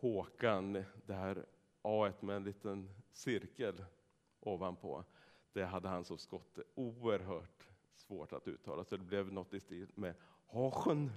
Håkan, 0.00 0.84
det 1.06 1.14
här 1.14 1.46
A 1.82 2.12
med 2.20 2.36
en 2.36 2.44
liten 2.44 2.90
cirkel 3.10 3.84
ovanpå, 4.40 5.04
det 5.52 5.64
hade 5.64 5.88
han 5.88 6.04
som 6.04 6.18
skotte 6.18 6.62
oerhört 6.74 7.68
svårt 7.94 8.32
att 8.32 8.48
uttala, 8.48 8.84
så 8.84 8.96
det 8.96 9.04
blev 9.04 9.32
något 9.32 9.54
i 9.54 9.60
stil 9.60 9.88
med 9.94 10.14
Hachen. 10.46 11.12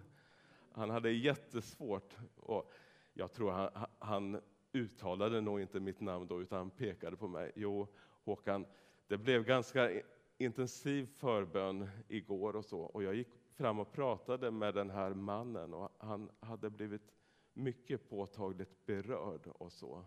Han 0.72 0.90
hade 0.90 1.12
jättesvårt, 1.12 2.18
och 2.36 2.72
jag 3.14 3.32
tror 3.32 3.52
han, 3.52 3.86
han 4.00 4.42
uttalade 4.74 5.42
nog 5.42 5.62
inte 5.62 5.80
mitt 5.80 6.00
namn 6.00 6.28
då, 6.28 6.42
utan 6.42 6.58
han 6.58 6.70
pekade 6.70 7.18
på 7.18 7.28
mig. 7.28 7.52
Jo, 7.56 7.88
Håkan, 8.24 8.66
det 9.08 9.18
blev 9.18 9.44
ganska 9.44 10.02
intensiv 10.38 11.06
förbön 11.06 11.90
igår 12.08 12.56
och 12.56 12.66
så, 12.66 12.80
och 12.80 13.04
jag 13.04 13.16
gick 13.16 13.28
fram 13.56 13.80
och 13.80 13.92
pratade 13.92 14.52
med 14.52 14.74
den 14.74 14.90
här 14.90 15.14
mannen 15.14 15.74
och 15.74 15.92
han 15.98 16.32
hade 16.40 16.70
blivit 16.70 17.12
mycket 17.54 18.10
påtagligt 18.10 18.86
berörd 18.86 19.48
och 19.48 19.72
så. 19.72 20.06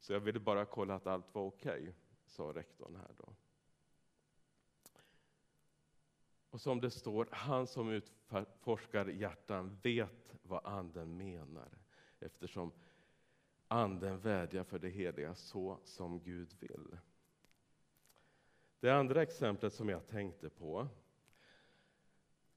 Så 0.00 0.12
jag 0.12 0.20
ville 0.20 0.40
bara 0.40 0.64
kolla 0.64 0.94
att 0.94 1.06
allt 1.06 1.34
var 1.34 1.42
okej, 1.42 1.82
okay, 1.82 1.92
sa 2.26 2.52
rektorn 2.54 2.96
här 2.96 3.14
då. 3.16 3.32
Och 6.50 6.60
som 6.60 6.80
det 6.80 6.90
står, 6.90 7.28
han 7.30 7.66
som 7.66 7.90
utforskar 7.90 9.06
hjärtan 9.06 9.78
vet 9.82 10.36
vad 10.42 10.66
anden 10.66 11.16
menar 11.16 11.78
eftersom 12.20 12.72
anden 13.68 14.18
vädjar 14.18 14.64
för 14.64 14.78
det 14.78 14.88
heliga 14.88 15.34
så 15.34 15.78
som 15.84 16.20
Gud 16.20 16.54
vill. 16.60 16.96
Det 18.80 18.90
andra 18.90 19.22
exemplet 19.22 19.72
som 19.72 19.88
jag 19.88 20.06
tänkte 20.06 20.50
på 20.50 20.88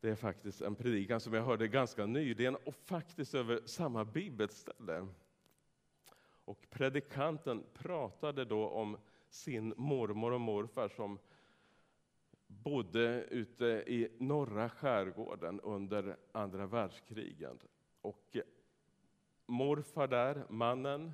det 0.01 0.09
är 0.09 0.15
faktiskt 0.15 0.61
en 0.61 0.75
predikan 0.75 1.19
som 1.19 1.33
jag 1.33 1.43
hörde 1.43 1.67
ganska 1.67 2.05
nyligen 2.05 2.55
och 2.55 2.75
faktiskt 2.75 3.35
över 3.35 3.61
samma 3.65 4.05
bibelställe. 4.05 5.07
Och 6.45 6.67
predikanten 6.69 7.63
pratade 7.73 8.45
då 8.45 8.69
om 8.69 8.97
sin 9.29 9.73
mormor 9.77 10.31
och 10.31 10.41
morfar 10.41 10.89
som 10.89 11.19
bodde 12.47 13.23
ute 13.23 13.65
i 13.65 14.07
norra 14.17 14.69
skärgården 14.69 15.59
under 15.59 16.17
andra 16.31 16.67
världskriget. 16.67 17.65
Och 18.01 18.37
morfar 19.49 20.07
där, 20.07 20.45
mannen, 20.49 21.11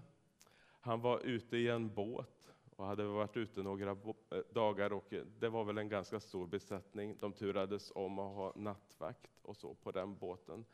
han 0.80 1.02
var 1.02 1.20
ute 1.20 1.58
i 1.58 1.68
en 1.68 1.94
båt 1.94 2.52
och 2.76 2.86
hade 2.86 3.04
varit 3.04 3.38
ute 3.38 3.64
några 3.64 3.92
eh, 3.92 4.38
dagar 4.54 4.94
och 4.94 5.14
eh, 5.14 5.24
det 5.40 5.50
var 5.50 5.64
väl 5.64 5.78
en 5.78 5.90
ganska 5.90 6.20
stor 6.20 6.48
besättning. 6.48 7.18
De 7.20 7.34
turades 7.34 7.92
om 7.96 8.20
att 8.20 8.36
ha 8.36 8.54
nattvakt 8.56 9.40
och 9.42 9.58
så 9.58 9.74
på 9.74 9.92
den 9.92 10.18
båten. 10.18 10.66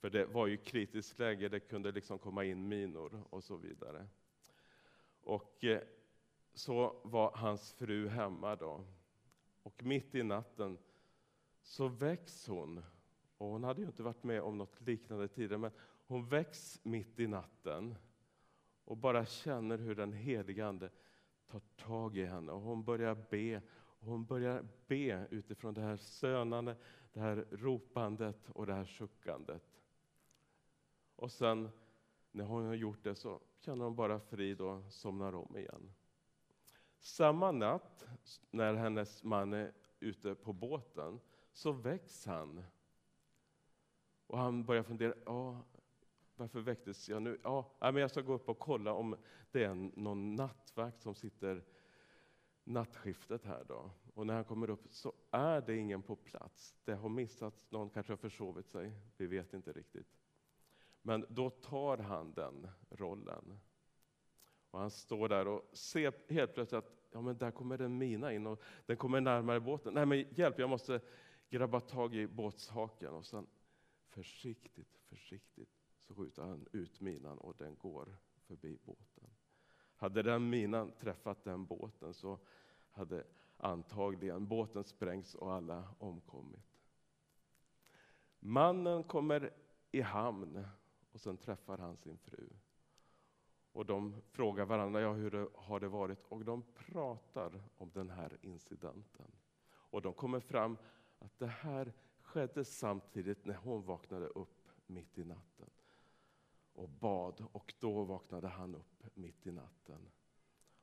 För 0.00 0.10
det 0.10 0.26
var 0.26 0.46
ju 0.46 0.56
kritiskt 0.56 1.18
läge, 1.18 1.48
det 1.48 1.60
kunde 1.60 1.92
liksom 1.92 2.18
komma 2.18 2.44
in 2.44 2.68
minor 2.68 3.22
och 3.30 3.44
så 3.44 3.56
vidare. 3.56 4.06
Och 5.20 5.64
eh, 5.64 5.82
så 6.54 7.00
var 7.02 7.30
hans 7.34 7.72
fru 7.72 8.08
hemma 8.08 8.56
då. 8.56 8.84
Och 9.62 9.84
mitt 9.84 10.14
i 10.14 10.22
natten 10.22 10.78
så 11.62 11.88
väcks 11.88 12.48
hon. 12.48 12.84
Och 13.38 13.46
hon 13.46 13.64
hade 13.64 13.80
ju 13.80 13.86
inte 13.86 14.02
varit 14.02 14.22
med 14.22 14.42
om 14.42 14.58
något 14.58 14.80
liknande 14.80 15.28
tidigare, 15.28 15.58
men 15.58 15.70
hon 16.08 16.26
väcks 16.26 16.80
mitt 16.82 17.20
i 17.20 17.26
natten 17.26 17.94
och 18.84 18.96
bara 18.96 19.26
känner 19.26 19.78
hur 19.78 19.94
den 19.94 20.12
helige 20.12 20.66
Ande 20.66 20.90
tar 21.46 21.60
tag 21.76 22.16
i 22.16 22.24
henne 22.24 22.52
och 22.52 22.60
hon 22.60 22.84
börjar 22.84 23.14
be. 23.30 23.62
Och 23.70 24.06
hon 24.06 24.24
börjar 24.24 24.68
be 24.86 25.26
utifrån 25.30 25.74
det 25.74 25.80
här 25.80 25.96
sönande, 25.96 26.76
det 27.12 27.20
här 27.20 27.46
ropandet 27.50 28.50
och 28.50 28.66
det 28.66 28.74
här 28.74 28.84
suckandet. 28.84 29.82
Och 31.16 31.32
sen 31.32 31.70
när 32.30 32.44
hon 32.44 32.66
har 32.66 32.74
gjort 32.74 33.04
det 33.04 33.14
så 33.14 33.40
känner 33.58 33.84
hon 33.84 33.96
bara 33.96 34.20
frid 34.20 34.60
och 34.60 34.92
somnar 34.92 35.34
om 35.34 35.56
igen. 35.56 35.92
Samma 36.98 37.52
natt 37.52 38.06
när 38.50 38.74
hennes 38.74 39.24
man 39.24 39.52
är 39.52 39.72
ute 40.00 40.34
på 40.34 40.52
båten 40.52 41.20
så 41.52 41.72
väcks 41.72 42.26
han. 42.26 42.64
Och 44.26 44.38
han 44.38 44.64
börjar 44.64 44.82
fundera, 44.82 45.14
ja, 45.26 45.64
varför 46.38 46.60
väcktes 46.60 47.08
jag 47.08 47.22
nu? 47.22 47.38
Ja, 47.42 47.76
men 47.80 47.96
jag 47.96 48.10
ska 48.10 48.20
gå 48.20 48.32
upp 48.32 48.48
och 48.48 48.58
kolla 48.58 48.92
om 48.92 49.16
det 49.50 49.64
är 49.64 49.74
någon 49.74 50.34
nattvakt 50.34 51.02
som 51.02 51.14
sitter 51.14 51.64
nattskiftet 52.64 53.44
här 53.44 53.64
då. 53.68 53.90
Och 54.14 54.26
när 54.26 54.34
han 54.34 54.44
kommer 54.44 54.70
upp 54.70 54.84
så 54.90 55.12
är 55.30 55.60
det 55.60 55.76
ingen 55.76 56.02
på 56.02 56.16
plats. 56.16 56.76
Det 56.84 56.94
har 56.94 57.08
missats, 57.08 57.70
någon 57.70 57.90
kanske 57.90 58.12
har 58.12 58.16
försovit 58.16 58.68
sig, 58.68 58.92
vi 59.16 59.26
vet 59.26 59.54
inte 59.54 59.72
riktigt. 59.72 60.18
Men 61.02 61.26
då 61.28 61.50
tar 61.50 61.98
han 61.98 62.32
den 62.32 62.68
rollen. 62.90 63.60
Och 64.70 64.80
han 64.80 64.90
står 64.90 65.28
där 65.28 65.48
och 65.48 65.70
ser 65.72 66.32
helt 66.32 66.54
plötsligt 66.54 66.84
att 66.84 67.08
ja, 67.10 67.20
men 67.20 67.38
där 67.38 67.50
kommer 67.50 67.78
den 67.78 67.98
mina 67.98 68.32
in 68.32 68.46
och 68.46 68.62
den 68.86 68.96
kommer 68.96 69.20
närmare 69.20 69.60
båten. 69.60 69.94
Nej 69.94 70.06
men 70.06 70.24
hjälp, 70.30 70.58
jag 70.58 70.70
måste 70.70 71.00
grabba 71.50 71.80
tag 71.80 72.14
i 72.14 72.26
båtshaken 72.26 73.12
och 73.12 73.26
sen 73.26 73.46
försiktigt, 74.08 74.98
försiktigt 75.08 75.77
så 76.08 76.14
skjuter 76.14 76.42
han 76.42 76.66
ut 76.72 77.00
minan 77.00 77.38
och 77.38 77.54
den 77.56 77.76
går 77.76 78.16
förbi 78.46 78.78
båten. 78.84 79.30
Hade 79.96 80.22
den 80.22 80.50
minan 80.50 80.92
träffat 80.92 81.44
den 81.44 81.64
båten 81.66 82.14
så 82.14 82.38
hade 82.90 83.24
antagligen 83.56 84.46
båten 84.46 84.84
sprängts 84.84 85.34
och 85.34 85.52
alla 85.52 85.94
omkommit. 85.98 86.80
Mannen 88.38 89.04
kommer 89.04 89.52
i 89.90 90.00
hamn 90.00 90.66
och 91.12 91.20
sen 91.20 91.36
träffar 91.36 91.78
han 91.78 91.96
sin 91.96 92.18
fru. 92.18 92.48
Och 93.72 93.86
de 93.86 94.14
frågar 94.30 94.64
varandra, 94.64 95.00
ja, 95.00 95.12
hur 95.12 95.50
har 95.54 95.80
det 95.80 95.88
varit? 95.88 96.24
Och 96.28 96.44
de 96.44 96.62
pratar 96.74 97.62
om 97.76 97.90
den 97.94 98.10
här 98.10 98.38
incidenten. 98.40 99.32
Och 99.70 100.02
de 100.02 100.14
kommer 100.14 100.40
fram 100.40 100.76
att 101.18 101.38
det 101.38 101.46
här 101.46 101.92
skedde 102.20 102.64
samtidigt 102.64 103.44
när 103.44 103.54
hon 103.54 103.82
vaknade 103.82 104.26
upp 104.26 104.68
mitt 104.86 105.18
i 105.18 105.24
natten 105.24 105.70
och 106.78 106.88
bad 106.88 107.44
och 107.52 107.74
då 107.78 108.04
vaknade 108.04 108.48
han 108.48 108.74
upp 108.74 109.04
mitt 109.14 109.46
i 109.46 109.52
natten. 109.52 110.10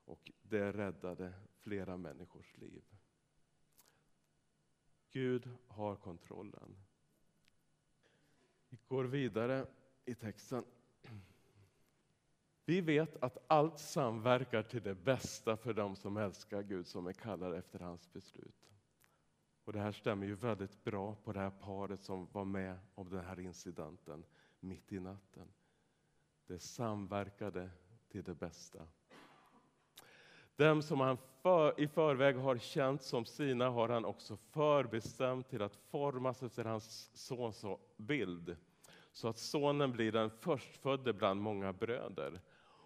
Och 0.05 0.31
det 0.41 0.71
räddade 0.71 1.33
flera 1.57 1.97
människors 1.97 2.57
liv. 2.57 2.83
Gud 5.11 5.49
har 5.67 5.95
kontrollen. 5.95 6.75
Vi 8.69 8.77
går 8.87 9.03
vidare 9.03 9.67
i 10.05 10.15
texten. 10.15 10.65
Vi 12.65 12.81
vet 12.81 13.23
att 13.23 13.37
allt 13.47 13.79
samverkar 13.79 14.63
till 14.63 14.83
det 14.83 14.95
bästa 14.95 15.57
för 15.57 15.73
dem 15.73 15.95
som 15.95 16.17
älskar 16.17 16.63
Gud, 16.63 16.87
som 16.87 17.07
är 17.07 17.13
kallade 17.13 17.57
efter 17.57 17.79
hans 17.79 18.13
beslut. 18.13 18.71
Och 19.63 19.73
Det 19.73 19.79
här 19.79 19.91
stämmer 19.91 20.25
ju 20.25 20.35
väldigt 20.35 20.83
bra 20.83 21.15
på 21.15 21.33
det 21.33 21.39
här 21.39 21.51
paret 21.61 22.03
som 22.03 22.27
var 22.31 22.45
med 22.45 22.79
om 22.95 23.09
den 23.09 23.25
här 23.25 23.39
incidenten 23.39 24.25
mitt 24.59 24.91
i 24.91 24.99
natten. 24.99 25.47
Det 26.47 26.59
samverkade 26.59 27.69
till 28.11 28.23
det 28.23 28.33
bästa. 28.35 28.79
Dem 30.55 30.81
som 30.81 30.99
han 30.99 31.17
för, 31.41 31.79
i 31.79 31.87
förväg 31.87 32.35
har 32.35 32.57
känt 32.57 33.01
som 33.01 33.25
sina 33.25 33.69
har 33.69 33.89
han 33.89 34.05
också 34.05 34.37
förbestämt 34.37 35.49
till 35.49 35.61
att 35.61 35.75
formas 35.75 36.43
efter 36.43 36.65
hans 36.65 37.09
sons 37.13 37.65
bild 37.97 38.57
så 39.11 39.27
att 39.27 39.37
sonen 39.37 39.91
blir 39.91 40.11
den 40.11 40.29
förstfödde 40.29 41.13
bland 41.13 41.41
många 41.41 41.73
bröder. 41.73 42.41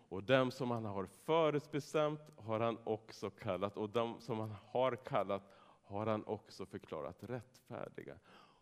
Och 0.09 0.23
dem 0.23 0.51
som 0.51 0.71
han 0.71 0.85
har 0.85 1.07
förutbestämt 1.23 2.21
har 2.37 2.59
han 2.59 2.77
också 2.83 3.29
kallat, 3.29 3.77
och 3.77 3.89
dem 3.89 4.15
som 4.19 4.39
han 4.39 4.55
har 4.65 4.95
kallat 4.95 5.43
har 5.83 6.05
han 6.07 6.23
också 6.23 6.65
förklarat 6.65 7.17
rättfärdiga. 7.19 8.15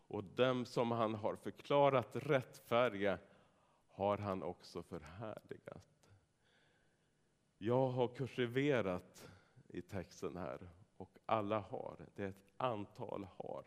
Och 0.08 0.24
dem 0.24 0.64
som 0.64 0.90
han 0.90 1.14
har 1.14 1.36
förklarat 1.36 2.08
rättfärdiga 2.12 3.18
har 3.98 4.18
han 4.18 4.42
också 4.42 4.82
förhärligat. 4.82 6.08
Jag 7.58 7.88
har 7.88 8.08
kursiverat 8.08 9.28
i 9.68 9.82
texten 9.82 10.36
här 10.36 10.68
och 10.96 11.18
alla 11.26 11.58
har. 11.58 12.06
Det 12.14 12.24
är 12.24 12.28
ett 12.28 12.44
antal 12.56 13.26
har. 13.36 13.64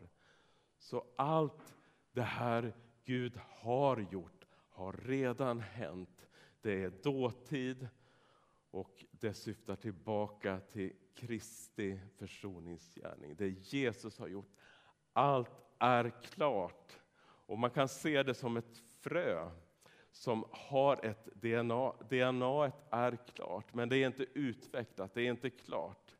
Så 0.78 1.04
allt 1.16 1.76
det 2.12 2.22
här 2.22 2.74
Gud 3.04 3.36
har 3.36 3.98
gjort 3.98 4.46
har 4.68 4.92
redan 4.92 5.60
hänt. 5.60 6.28
Det 6.60 6.82
är 6.82 6.90
dåtid 6.90 7.88
och 8.70 9.04
det 9.10 9.34
syftar 9.34 9.76
tillbaka 9.76 10.60
till 10.60 10.92
Kristi 11.14 12.00
försoningsgärning. 12.16 13.36
Det 13.36 13.48
Jesus 13.48 14.18
har 14.18 14.28
gjort. 14.28 14.52
Allt 15.12 15.62
är 15.78 16.10
klart. 16.22 17.00
Och 17.46 17.58
man 17.58 17.70
kan 17.70 17.88
se 17.88 18.22
det 18.22 18.34
som 18.34 18.56
ett 18.56 18.82
frö 19.00 19.50
som 20.12 20.44
har 20.50 21.04
ett 21.04 21.28
DNA. 21.34 21.92
DNA 22.08 22.72
är 22.90 23.16
klart, 23.34 23.74
men 23.74 23.88
det 23.88 23.96
är 23.96 24.06
inte 24.06 24.26
utvecklat, 24.34 25.14
det 25.14 25.22
är 25.22 25.30
inte 25.30 25.50
klart. 25.50 26.14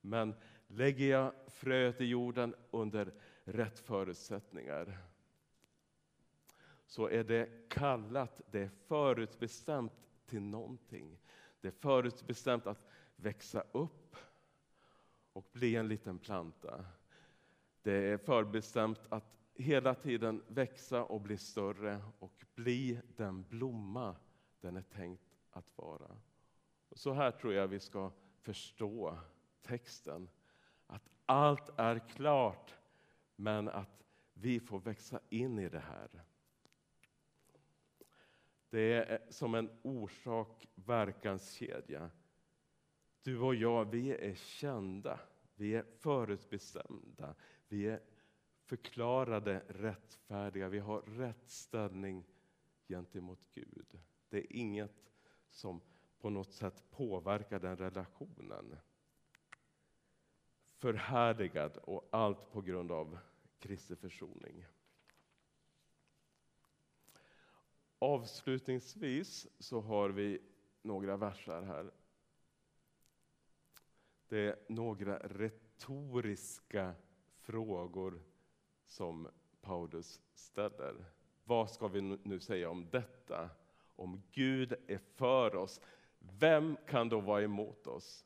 Men 0.00 0.34
lägger 0.66 1.10
jag 1.10 1.32
fröet 1.46 2.00
i 2.00 2.04
jorden 2.04 2.54
under 2.70 3.14
rätt 3.44 3.78
förutsättningar 3.78 4.98
så 6.86 7.08
är 7.08 7.24
det 7.24 7.68
kallat, 7.68 8.40
det 8.50 8.60
är 8.60 8.70
förutbestämt 8.86 9.92
till 10.26 10.42
någonting. 10.42 11.18
Det 11.60 11.68
är 11.68 11.72
förutbestämt 11.72 12.66
att 12.66 12.86
växa 13.16 13.64
upp 13.72 14.16
och 15.32 15.46
bli 15.52 15.76
en 15.76 15.88
liten 15.88 16.18
planta. 16.18 16.84
Det 17.82 17.92
är 17.92 18.18
förbestämt 18.18 19.00
att 19.08 19.43
hela 19.54 19.94
tiden 19.94 20.42
växa 20.48 21.04
och 21.04 21.20
bli 21.20 21.38
större 21.38 22.02
och 22.18 22.44
bli 22.54 23.00
den 23.16 23.42
blomma 23.42 24.16
den 24.60 24.76
är 24.76 24.82
tänkt 24.82 25.36
att 25.50 25.76
vara. 25.76 26.16
Så 26.92 27.12
här 27.12 27.30
tror 27.30 27.52
jag 27.52 27.68
vi 27.68 27.80
ska 27.80 28.12
förstå 28.40 29.18
texten. 29.62 30.28
Att 30.86 31.08
allt 31.26 31.78
är 31.78 32.08
klart, 32.08 32.74
men 33.36 33.68
att 33.68 34.04
vi 34.34 34.60
får 34.60 34.80
växa 34.80 35.20
in 35.28 35.58
i 35.58 35.68
det 35.68 35.80
här. 35.80 36.22
Det 38.70 38.92
är 38.92 39.26
som 39.30 39.54
en 39.54 39.70
orsak-verkanskedja. 39.82 42.10
Du 43.22 43.38
och 43.38 43.54
jag, 43.54 43.84
vi 43.84 44.10
är 44.10 44.34
kända, 44.34 45.20
vi 45.54 45.74
är 45.74 45.84
förutbestämda, 45.98 47.34
vi 47.68 47.86
är 47.86 48.00
förklarade 48.64 49.62
rättfärdiga. 49.68 50.68
Vi 50.68 50.78
har 50.78 51.00
rätt 51.00 51.50
ställning 51.50 52.24
gentemot 52.88 53.48
Gud. 53.54 54.00
Det 54.28 54.38
är 54.38 54.52
inget 54.52 55.12
som 55.50 55.80
på 56.18 56.30
något 56.30 56.52
sätt 56.52 56.84
påverkar 56.90 57.58
den 57.58 57.76
relationen. 57.76 58.76
Förhärligad 60.76 61.76
och 61.76 62.08
allt 62.10 62.52
på 62.52 62.60
grund 62.60 62.92
av 62.92 63.18
Kristi 63.58 63.96
försoning. 63.96 64.66
Avslutningsvis 67.98 69.46
så 69.58 69.80
har 69.80 70.10
vi 70.10 70.42
några 70.82 71.16
versar 71.16 71.62
här. 71.62 71.92
Det 74.28 74.38
är 74.38 74.58
några 74.68 75.18
retoriska 75.18 76.94
frågor 77.40 78.22
som 78.86 79.28
Paulus 79.60 80.20
ställer. 80.34 81.04
Vad 81.44 81.70
ska 81.70 81.88
vi 81.88 82.00
nu 82.22 82.40
säga 82.40 82.70
om 82.70 82.90
detta? 82.90 83.50
Om 83.96 84.22
Gud 84.32 84.74
är 84.86 84.98
för 84.98 85.56
oss, 85.56 85.80
vem 86.18 86.76
kan 86.86 87.08
då 87.08 87.20
vara 87.20 87.42
emot 87.42 87.86
oss? 87.86 88.24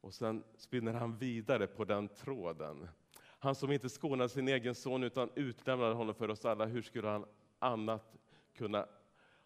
Och 0.00 0.14
sen 0.14 0.44
spinner 0.56 0.94
han 0.94 1.16
vidare 1.16 1.66
på 1.66 1.84
den 1.84 2.08
tråden. 2.08 2.88
Han 3.20 3.54
som 3.54 3.72
inte 3.72 3.88
skonade 3.88 4.28
sin 4.28 4.48
egen 4.48 4.74
son 4.74 5.02
utan 5.02 5.30
utlämnade 5.34 5.94
honom 5.94 6.14
för 6.14 6.30
oss 6.30 6.44
alla, 6.44 6.66
hur 6.66 6.82
skulle 6.82 7.08
han 7.08 7.26
annat 7.58 8.16
kunna 8.54 8.86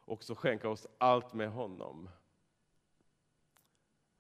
också 0.05 0.35
skänka 0.35 0.69
oss 0.69 0.87
allt 0.99 1.35
med 1.35 1.51
honom? 1.51 2.09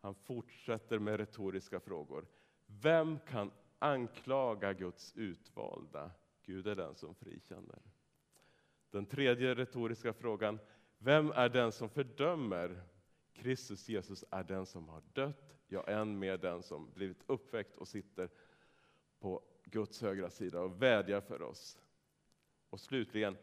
Han 0.01 0.15
fortsätter 0.15 0.99
med 0.99 1.17
retoriska 1.17 1.81
frågor. 1.81 2.27
Vem 2.67 3.19
kan 3.19 3.51
anklaga 3.83 4.73
Guds 4.73 5.13
utvalda? 5.17 6.11
Gud 6.43 6.67
är 6.67 6.77
den 6.77 6.95
som 6.95 7.15
frikänner. 7.15 7.83
Den 8.91 9.07
tredje 9.07 9.55
retoriska 9.55 10.13
frågan, 10.13 10.59
vem 10.99 11.31
är 11.31 11.49
den 11.49 11.73
som 11.73 11.89
fördömer? 11.89 12.83
Kristus 13.33 13.89
Jesus 13.89 14.25
är 14.31 14.45
den 14.45 14.67
som 14.67 14.89
har 14.89 15.03
dött, 15.13 15.57
ja, 15.69 15.85
än 15.87 16.19
mer 16.19 16.39
den 16.39 16.63
som 16.63 16.91
blivit 16.95 17.23
uppväckt 17.27 17.77
och 17.77 17.89
sitter 17.89 18.31
på 19.21 19.43
Guds 19.65 20.03
högra 20.03 20.31
sida 20.31 20.61
och 20.61 20.83
vädjar 20.83 21.21
för 21.21 21.43
oss. 21.43 21.79
Och 22.71 22.81
slutligen, 22.81 23.37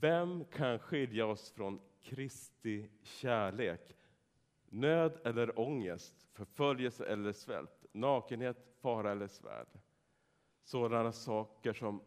vem 0.00 0.44
kan 0.44 0.78
skilja 0.78 1.26
oss 1.26 1.50
från 1.50 1.80
Kristi 2.00 2.90
kärlek? 3.02 3.96
Nöd 4.68 5.20
eller 5.24 5.58
ångest, 5.58 6.26
förföljelse 6.32 7.06
eller 7.06 7.32
svält, 7.32 7.77
nakenhet, 8.00 8.56
fara 8.80 9.12
eller 9.12 9.28
svärd. 9.28 9.68
Sådana 10.64 11.12
saker 11.12 11.72
som 11.72 12.00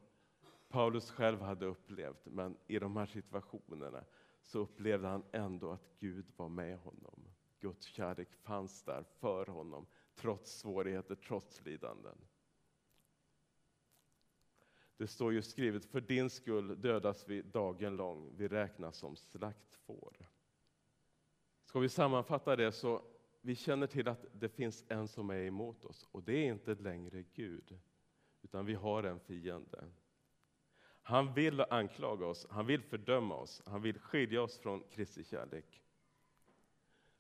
Paulus 0.70 1.12
själv 1.12 1.42
hade 1.42 1.66
upplevt, 1.66 2.26
men 2.26 2.58
i 2.68 2.80
de 2.80 2.98
här 2.98 3.06
situationerna 3.06 4.04
så 4.42 4.60
upplevde 4.60 5.08
han 5.08 5.24
ändå 5.32 5.72
att 5.72 5.90
Gud 6.00 6.26
var 6.36 6.50
med 6.50 6.78
honom. 6.78 7.28
Guds 7.60 7.86
kärlek 7.86 8.34
fanns 8.34 8.84
där 8.84 9.04
för 9.04 9.46
honom, 9.46 9.86
trots 10.16 10.60
svårigheter, 10.60 11.16
trots 11.16 11.66
lidanden. 11.66 12.18
Det 14.98 15.08
står 15.08 15.34
ju 15.34 15.42
skrivet, 15.42 15.86
för 15.86 16.02
din 16.02 16.30
skull 16.30 16.82
dödas 16.82 17.28
vi 17.28 17.42
dagen 17.42 17.96
lång, 17.96 18.32
vi 18.38 18.48
räknas 18.48 18.98
som 18.98 19.16
slaktfår. 19.16 20.30
Ska 21.64 21.80
vi 21.80 21.90
sammanfatta 21.90 22.56
det 22.56 22.72
så, 22.72 23.02
vi 23.42 23.56
känner 23.56 23.88
till 23.88 24.08
att 24.08 24.26
det 24.34 24.50
finns 24.50 24.86
en 24.88 25.08
som 25.08 25.30
är 25.30 25.44
emot 25.44 25.86
oss, 25.86 26.08
och 26.12 26.24
det 26.24 26.34
är 26.34 26.52
inte 26.52 26.76
längre 26.76 27.24
Gud, 27.34 27.80
utan 28.42 28.66
vi 28.66 28.74
har 28.74 29.04
en 29.04 29.20
fiende. 29.20 29.86
Han 31.02 31.34
vill 31.34 31.62
anklaga 31.62 32.26
oss, 32.26 32.48
han 32.50 32.66
vill 32.66 32.84
fördöma 32.84 33.36
oss, 33.36 33.62
han 33.66 33.82
vill 33.82 34.00
skilja 34.00 34.42
oss 34.42 34.58
från 34.58 34.84
Kristi 34.90 35.24
kärlek. 35.24 35.82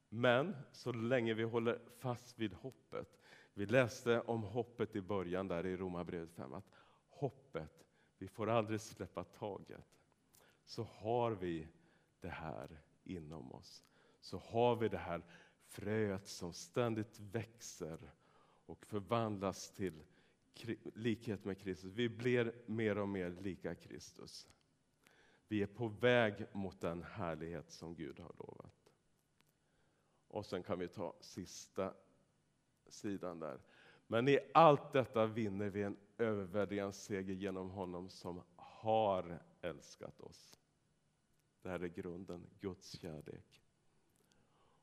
Men 0.10 0.56
så 0.72 0.92
länge 0.92 1.34
vi 1.34 1.44
håller 1.44 1.80
fast 2.00 2.40
vid 2.40 2.54
hoppet, 2.54 3.20
vi 3.54 3.66
läste 3.66 4.22
om 4.22 4.44
hoppet 4.44 4.96
i 4.96 5.02
början 5.02 5.48
där 5.48 5.66
i 5.66 5.78
Romarbrevet 5.78 6.34
5, 6.34 6.54
att 6.54 6.72
hoppet, 7.10 7.86
vi 8.18 8.28
får 8.28 8.50
aldrig 8.50 8.82
släppa 8.82 9.24
taget. 9.24 9.86
Så 10.66 10.84
har 10.84 11.32
vi 11.32 11.68
det 12.20 12.30
här 12.30 12.82
inom 13.04 13.52
oss. 13.52 13.84
Så 14.20 14.38
har 14.38 14.76
vi 14.76 14.90
det 14.90 14.98
här 14.98 15.22
fröet 15.72 16.28
som 16.28 16.54
ständigt 16.54 17.20
växer 17.20 18.12
och 18.66 18.86
förvandlas 18.86 19.72
till 19.72 20.04
likhet 20.96 21.46
med 21.46 21.58
Kristus. 21.58 21.92
Vi 21.94 22.10
blir 22.10 22.54
mer 22.66 22.98
och 22.98 23.10
mer 23.10 23.30
lika 23.30 23.76
Kristus. 23.76 24.48
Vi 25.48 25.62
är 25.62 25.68
på 25.68 25.88
väg 25.88 26.46
mot 26.54 26.82
den 26.82 27.04
härlighet 27.04 27.72
som 27.72 27.96
Gud 27.96 28.20
har 28.20 28.34
lovat. 28.40 28.92
Och 30.28 30.46
sen 30.46 30.64
kan 30.64 30.80
vi 30.80 30.88
ta 30.88 31.16
sista 31.22 31.94
sidan 32.88 33.40
där. 33.40 33.60
Men 34.08 34.28
i 34.28 34.40
allt 34.54 34.94
detta 34.94 35.26
vinner 35.26 35.70
vi 35.70 35.84
en 35.84 35.98
överväldigande 36.18 36.94
seger 36.94 37.34
genom 37.34 37.70
honom 37.70 38.10
som 38.10 38.42
har 38.56 39.44
älskat 39.62 40.22
oss. 40.22 40.60
Det 41.62 41.70
här 41.70 41.80
är 41.80 41.88
grunden, 41.88 42.48
Guds 42.60 43.00
kärlek. 43.00 43.61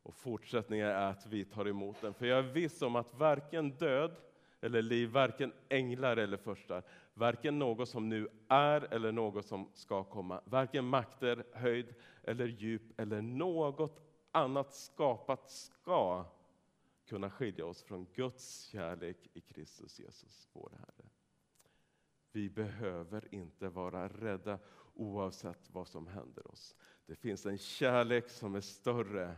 Och 0.09 0.15
fortsättningen 0.15 0.87
är 0.87 1.11
att 1.11 1.27
vi 1.27 1.45
tar 1.45 1.69
emot 1.69 2.01
den. 2.01 2.15
För 2.15 2.27
jag 2.27 2.39
är 2.39 2.43
viss 2.43 2.83
om 2.83 2.97
att 2.97 3.15
varken 3.15 3.71
död 3.71 4.17
eller 4.61 4.83
liv, 4.83 5.09
varken 5.09 5.53
änglar 5.69 6.17
eller 6.17 6.37
första, 6.37 6.83
varken 7.15 7.59
något 7.59 7.89
som 7.89 8.09
nu 8.09 8.29
är 8.49 8.95
eller 8.95 9.13
något 9.13 9.47
som 9.47 9.69
ska 9.75 10.05
komma, 10.05 10.41
varken 10.45 10.85
makter, 10.85 11.45
höjd 11.53 11.95
eller 12.23 12.47
djup 12.47 13.01
eller 13.01 13.23
något 13.23 14.01
annat 14.33 14.75
skapat 14.75 15.51
ska 15.51 16.25
kunna 17.07 17.31
skilja 17.31 17.67
oss 17.67 17.83
från 17.83 18.07
Guds 18.15 18.61
kärlek 18.61 19.29
i 19.33 19.41
Kristus 19.41 20.01
Jesus, 20.01 20.49
vår 20.53 20.71
Herre. 20.79 21.09
Vi 22.33 22.51
behöver 22.51 23.35
inte 23.35 23.69
vara 23.69 24.09
rädda 24.09 24.59
oavsett 24.95 25.71
vad 25.71 25.89
som 25.89 26.07
händer 26.07 26.51
oss. 26.53 26.77
Det 27.07 27.15
finns 27.15 27.47
en 27.47 27.59
kärlek 27.59 28.29
som 28.29 28.55
är 28.55 28.61
större 28.61 29.37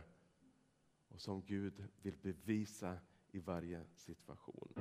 och 1.21 1.25
som 1.25 1.41
Gud 1.45 1.83
vill 2.01 2.17
bevisa 2.21 2.97
i 3.31 3.39
varje 3.39 3.85
situation. 3.95 4.73